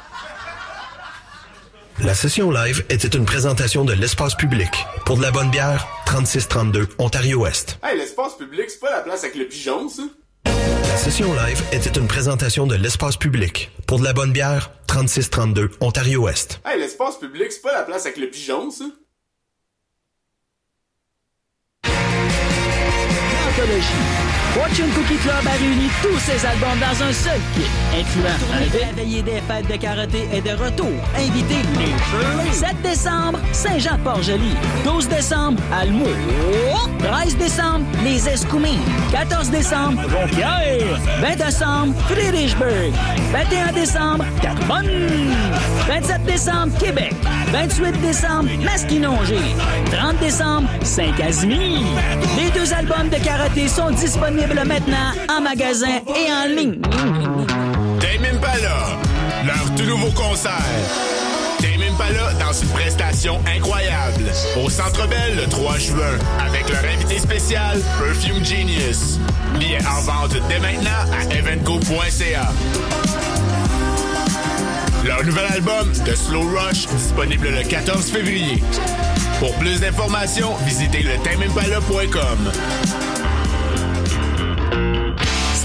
La 2.05 2.15
session 2.15 2.51
live 2.51 2.85
était 2.91 3.09
une 3.17 3.25
présentation 3.25 3.85
de 3.85 3.95
l'espace 3.95 4.35
public. 4.35 4.69
Pour 5.07 5.17
de 5.17 5.23
la 5.23 5.31
bonne 5.31 5.51
bière, 5.51 5.87
3632 6.05 6.89
Ontario-Ouest. 6.99 7.79
Hey, 7.83 7.97
l'espace 7.97 8.35
public, 8.37 8.65
c'est 8.69 8.81
pas 8.81 8.91
la 8.91 9.01
place 9.01 9.25
avec 9.25 9.35
le 9.37 9.47
pigeon, 9.47 9.89
ça? 9.89 10.03
La 10.45 10.97
session 10.99 11.33
live 11.35 11.63
était 11.73 11.99
une 11.99 12.07
présentation 12.07 12.67
de 12.67 12.75
l'espace 12.75 13.17
public. 13.17 13.71
Pour 13.87 13.99
de 13.99 14.05
la 14.05 14.13
bonne 14.13 14.33
bière, 14.33 14.73
3632 14.87 15.71
Ontario-Ouest. 15.81 16.61
Hey, 16.67 16.79
l'espace 16.79 17.17
public, 17.19 17.51
c'est 17.51 17.63
pas 17.63 17.73
la 17.73 17.83
place 17.83 18.05
avec 18.05 18.19
le 18.19 18.29
pigeon, 18.29 18.71
ça? 18.71 18.85
Anthologie. 23.59 24.36
Fortune 24.57 24.89
Cookie 24.95 25.19
Club 25.19 25.47
a 25.47 25.59
réuni 25.59 25.91
tous 26.03 26.19
ses 26.19 26.47
albums 26.47 26.79
dans 26.81 27.03
un 27.05 27.13
seul 27.13 27.39
kit, 27.55 27.69
incluant 27.93 28.31
un 28.55 28.87
la 28.87 28.93
veillée 28.93 29.23
des 29.23 29.43
fêtes 29.47 29.71
de 29.71 29.77
karaté 29.77 30.27
et 30.33 30.41
de 30.41 30.51
retour. 30.53 30.93
Invitez 31.15 31.61
les 31.79 31.93
Shirley. 32.09 32.53
7 32.53 32.83
décembre, 32.83 33.39
Saint-Jean-Port-Joli. 33.53 34.57
12 34.83 35.09
décembre, 35.09 35.63
Almo. 35.79 36.07
13 37.01 37.37
décembre, 37.37 37.85
les 38.03 38.27
Escoumins. 38.27 38.81
14 39.13 39.51
décembre, 39.51 40.01
Jonquière. 40.09 41.01
20 41.21 41.37
décembre, 41.37 41.95
Friedrichsburg. 42.09 42.93
21 43.33 43.73
décembre, 43.73 44.25
Carbonne. 44.41 44.89
27 45.87 46.25
décembre, 46.25 46.79
Québec. 46.79 47.15
28 47.53 48.01
décembre, 48.01 48.49
Masquinongé. 48.65 49.39
30 49.93 50.19
décembre, 50.19 50.69
Saint-Casimir. 50.83 51.83
Les 52.39 52.51
deux 52.59 52.73
albums 52.73 53.11
de 53.11 53.23
karaté 53.23 53.69
sont 53.69 53.91
disponibles 53.91 54.46
maintenant 54.55 55.13
en 55.29 55.41
magasin 55.41 56.01
et 56.09 56.33
en 56.33 56.49
ligne. 56.49 56.81
Tame 58.01 58.35
Impala, 58.35 58.99
leur 59.45 59.75
tout 59.75 59.85
nouveau 59.85 60.11
concert. 60.11 60.53
Tame 61.59 61.83
Impala 61.91 62.33
dans 62.39 62.53
une 62.53 62.69
prestation 62.69 63.41
incroyable. 63.57 64.25
Au 64.63 64.71
Centre 64.71 65.07
Bell 65.09 65.37
le 65.37 65.49
3 65.49 65.79
juin, 65.79 66.19
avec 66.47 66.69
leur 66.71 66.85
invité 66.93 67.19
spécial, 67.19 67.81
Perfume 67.99 68.45
Genius. 68.45 69.19
Billets 69.59 69.85
en 69.87 70.01
vente 70.03 70.37
dès 70.49 70.61
maintenant 70.61 70.91
à 71.13 71.35
evenco.ca. 71.35 72.53
Leur 75.05 75.25
nouvel 75.25 75.47
album, 75.53 75.93
The 76.05 76.17
Slow 76.17 76.43
Rush, 76.43 76.87
disponible 76.89 77.49
le 77.49 77.63
14 77.63 78.11
février. 78.11 78.63
Pour 79.39 79.53
plus 79.55 79.81
d'informations, 79.81 80.55
visitez 80.65 81.03
le 81.03 81.13
timeimpala.com. 81.23 83.06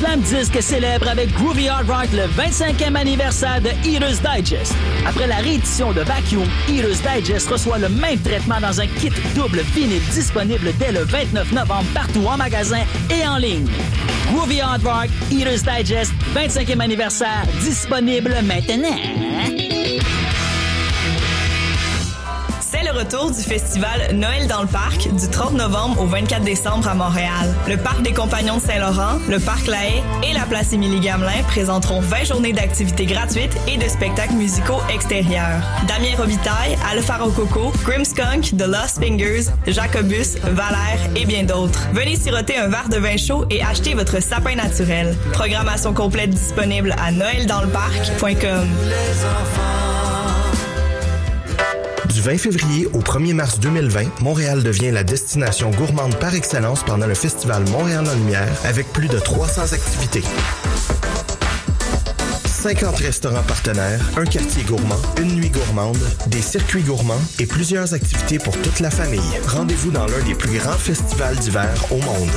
Slam 0.01 0.19
Disc 0.21 0.59
célèbre 0.59 1.07
avec 1.07 1.31
Groovy 1.33 1.69
Hard 1.69 1.87
Rock 1.87 2.07
le 2.13 2.23
25e 2.23 2.95
anniversaire 2.95 3.61
de 3.61 3.69
Eater's 3.87 4.19
Digest. 4.19 4.73
Après 5.05 5.27
la 5.27 5.35
réédition 5.35 5.91
de 5.93 6.01
Vacuum, 6.01 6.47
Eater's 6.67 7.03
Digest 7.03 7.47
reçoit 7.47 7.77
le 7.77 7.87
même 7.87 8.19
traitement 8.19 8.59
dans 8.59 8.81
un 8.81 8.87
kit 8.87 9.11
double 9.35 9.59
vinyle 9.75 10.01
disponible 10.11 10.73
dès 10.79 10.91
le 10.91 11.03
29 11.03 11.51
novembre 11.51 11.85
partout 11.93 12.25
en 12.25 12.35
magasin 12.35 12.81
et 13.11 13.27
en 13.27 13.37
ligne. 13.37 13.67
Groovy 14.33 14.59
Hard 14.61 14.81
Rock, 14.83 15.09
Eater's 15.31 15.61
Digest, 15.61 16.13
25e 16.35 16.79
anniversaire, 16.79 17.45
disponible 17.63 18.33
maintenant. 18.43 19.30
Le 22.93 22.99
retour 22.99 23.31
du 23.31 23.41
festival 23.41 24.15
Noël 24.15 24.47
dans 24.47 24.61
le 24.61 24.67
parc 24.67 25.07
du 25.13 25.27
30 25.29 25.53
novembre 25.53 26.01
au 26.01 26.07
24 26.07 26.43
décembre 26.43 26.87
à 26.87 26.93
Montréal. 26.93 27.53
Le 27.67 27.77
parc 27.77 28.01
des 28.01 28.11
Compagnons 28.11 28.57
de 28.57 28.61
Saint-Laurent, 28.61 29.19
le 29.29 29.39
parc 29.39 29.67
La 29.67 29.85
Haye 29.85 30.03
et 30.23 30.33
la 30.33 30.45
place 30.45 30.73
Émilie-Gamelin 30.73 31.43
présenteront 31.47 32.01
20 32.01 32.23
journées 32.25 32.53
d'activités 32.53 33.05
gratuites 33.05 33.55
et 33.67 33.77
de 33.77 33.87
spectacles 33.87 34.33
musicaux 34.33 34.81
extérieurs. 34.93 35.61
Damien 35.87 36.15
Robitaille, 36.17 36.77
Alpha 36.91 37.17
Rococo, 37.17 37.71
Grimskunk, 37.83 38.57
The 38.57 38.67
Lost 38.67 38.99
Fingers, 38.99 39.51
Jacobus, 39.67 40.37
Valère 40.43 40.99
et 41.15 41.25
bien 41.25 41.43
d'autres. 41.43 41.87
Venez 41.93 42.15
siroter 42.15 42.57
un 42.57 42.67
verre 42.67 42.89
de 42.89 42.97
vin 42.97 43.17
chaud 43.17 43.45
et 43.49 43.63
acheter 43.63 43.93
votre 43.93 44.21
sapin 44.21 44.55
naturel. 44.55 45.15
Programmation 45.33 45.93
complète 45.93 46.31
disponible 46.31 46.93
à 47.01 47.11
noeldansleparc.com. 47.11 48.67
Du 52.21 52.27
20 52.27 52.37
février 52.37 52.85
au 52.93 52.99
1er 52.99 53.33
mars 53.33 53.59
2020, 53.59 54.21
Montréal 54.21 54.61
devient 54.61 54.91
la 54.91 55.03
destination 55.03 55.71
gourmande 55.71 56.15
par 56.19 56.35
excellence 56.35 56.83
pendant 56.83 57.07
le 57.07 57.15
festival 57.15 57.67
Montréal 57.71 58.05
en 58.07 58.13
Lumière 58.13 58.47
avec 58.63 58.85
plus 58.93 59.07
de 59.07 59.17
300 59.17 59.73
activités. 59.73 60.21
50 62.45 62.95
restaurants 62.97 63.41
partenaires, 63.41 63.99
un 64.17 64.25
quartier 64.25 64.61
gourmand, 64.61 65.01
une 65.19 65.33
nuit 65.33 65.49
gourmande, 65.49 65.97
des 66.27 66.43
circuits 66.43 66.83
gourmands 66.83 67.21
et 67.39 67.47
plusieurs 67.47 67.95
activités 67.95 68.37
pour 68.37 68.55
toute 68.61 68.81
la 68.81 68.91
famille. 68.91 69.39
Rendez-vous 69.47 69.89
dans 69.89 70.05
l'un 70.05 70.23
des 70.23 70.35
plus 70.35 70.59
grands 70.59 70.77
festivals 70.77 71.37
d'hiver 71.37 71.73
au 71.89 71.95
monde. 71.95 72.29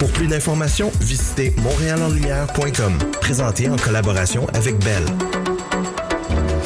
Pour 0.00 0.10
plus 0.10 0.26
d'informations, 0.26 0.90
visitez 1.00 1.54
montréalenlumière.com. 1.58 2.98
Présenté 3.20 3.70
en 3.70 3.76
collaboration 3.76 4.48
avec 4.54 4.76
Bell. 4.82 5.04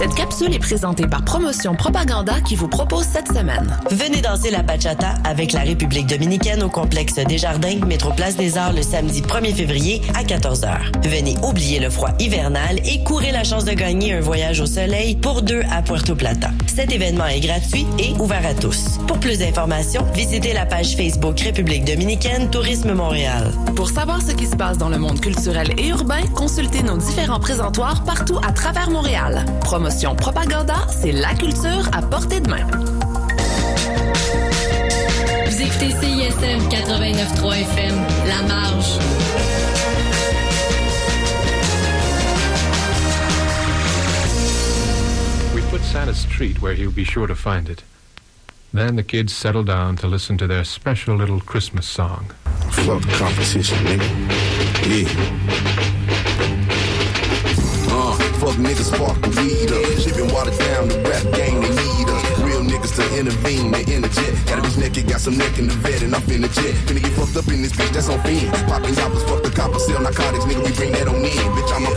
Cette 0.00 0.14
capsule 0.14 0.54
est 0.54 0.58
présentée 0.58 1.06
par 1.06 1.22
Promotion 1.26 1.74
Propaganda 1.74 2.40
qui 2.40 2.56
vous 2.56 2.68
propose 2.68 3.04
cette 3.04 3.28
semaine. 3.28 3.78
Venez 3.90 4.22
danser 4.22 4.50
la 4.50 4.62
bachata 4.62 5.16
avec 5.24 5.52
la 5.52 5.60
République 5.60 6.06
dominicaine 6.06 6.62
au 6.62 6.70
complexe 6.70 7.16
Desjardins, 7.16 7.84
métro 7.86 8.10
Place 8.10 8.34
des 8.34 8.56
Arts 8.56 8.72
le 8.72 8.80
samedi 8.80 9.20
1er 9.20 9.52
février 9.52 10.00
à 10.14 10.22
14h. 10.22 11.06
Venez 11.06 11.36
oublier 11.42 11.80
le 11.80 11.90
froid 11.90 12.12
hivernal 12.18 12.80
et 12.86 13.04
courez 13.04 13.30
la 13.30 13.44
chance 13.44 13.66
de 13.66 13.72
gagner 13.72 14.14
un 14.14 14.20
voyage 14.20 14.62
au 14.62 14.66
soleil 14.66 15.16
pour 15.16 15.42
deux 15.42 15.60
à 15.70 15.82
Puerto 15.82 16.14
Plata. 16.14 16.48
Cet 16.66 16.92
événement 16.92 17.26
est 17.26 17.40
gratuit 17.40 17.86
et 17.98 18.14
ouvert 18.18 18.46
à 18.46 18.54
tous. 18.54 18.96
Pour 19.06 19.20
plus 19.20 19.40
d'informations, 19.40 20.06
visitez 20.14 20.54
la 20.54 20.64
page 20.64 20.96
Facebook 20.96 21.38
République 21.40 21.84
dominicaine 21.84 22.48
Tourisme 22.48 22.94
Montréal. 22.94 23.52
Pour 23.76 23.90
savoir 23.90 24.22
ce 24.22 24.32
qui 24.32 24.46
se 24.46 24.56
passe 24.56 24.78
dans 24.78 24.88
le 24.88 24.96
monde 24.96 25.20
culturel 25.20 25.74
et 25.76 25.88
urbain, 25.88 26.22
consultez 26.34 26.82
nos 26.82 26.96
différents 26.96 27.40
présentoirs 27.40 28.02
partout 28.04 28.38
à 28.48 28.52
travers 28.52 28.88
Montréal. 28.88 29.44
Promotion 29.60 29.89
Propaganda, 29.90 30.86
c'est 30.88 31.10
la 31.10 31.34
culture 31.34 31.88
à 31.92 32.00
portée 32.00 32.40
de 32.40 32.48
main. 32.48 32.64
Vous 35.46 35.62
écoutez 35.62 35.90
CISM 35.90 36.68
89.3 36.68 37.54
FM, 37.56 37.96
La 38.28 38.42
Marge. 38.46 38.98
We 45.52 45.62
put 45.70 45.82
Santa's 45.82 46.24
treat 46.24 46.62
where 46.62 46.74
he'll 46.74 46.92
be 46.92 47.04
sure 47.04 47.26
to 47.26 47.34
find 47.34 47.68
it. 47.68 47.82
Then 48.72 48.94
the 48.94 49.02
kids 49.02 49.34
settle 49.34 49.64
down 49.64 49.96
to 49.96 50.06
listen 50.06 50.38
to 50.38 50.46
their 50.46 50.62
special 50.64 51.16
little 51.16 51.40
Christmas 51.40 51.86
song. 51.86 52.30
Fuck 52.70 53.02
competition, 53.18 53.78
nigga. 53.84 54.06
Yeah. 54.86 55.89
Fuck 58.50 58.58
niggas 58.58 58.90
spark 58.90 59.14
the 59.22 59.30
weed 59.38 59.70
up. 59.70 59.86
Been 60.10 60.26
watered 60.34 60.58
down, 60.58 60.88
the 60.90 60.98
rap 61.06 61.22
game, 61.38 61.62
they 61.62 61.70
need 61.70 62.08
us. 62.10 62.38
Real 62.42 62.66
niggas 62.66 62.98
to 62.98 63.06
intervene, 63.14 63.70
they 63.70 63.86
interject. 63.86 64.42
Got 64.50 64.58
a 64.58 64.62
bitch 64.62 64.76
naked, 64.76 65.06
got 65.06 65.20
some 65.20 65.38
neck 65.38 65.56
in 65.56 65.68
the 65.70 65.74
vet, 65.78 66.02
and 66.02 66.12
I'm 66.12 66.20
finna 66.22 66.50
jet. 66.50 66.74
Finna 66.82 66.98
get 66.98 67.14
fucked 67.14 67.36
up 67.38 67.46
in 67.46 67.62
this 67.62 67.70
bitch, 67.70 67.94
that's 67.94 68.10
on 68.10 68.18
fiend. 68.26 68.50
Popping 68.66 68.94
choppers, 68.98 69.22
fuck 69.22 69.46
the 69.46 69.50
coppers, 69.54 69.86
sell 69.86 70.02
narcotics, 70.02 70.44
nigga, 70.50 70.66
we 70.66 70.72
bring 70.74 70.90
that 70.98 71.06
on 71.06 71.22
in. 71.22 71.30
Bitch, 71.30 71.70
I'm 71.70 71.86
a 71.86 71.88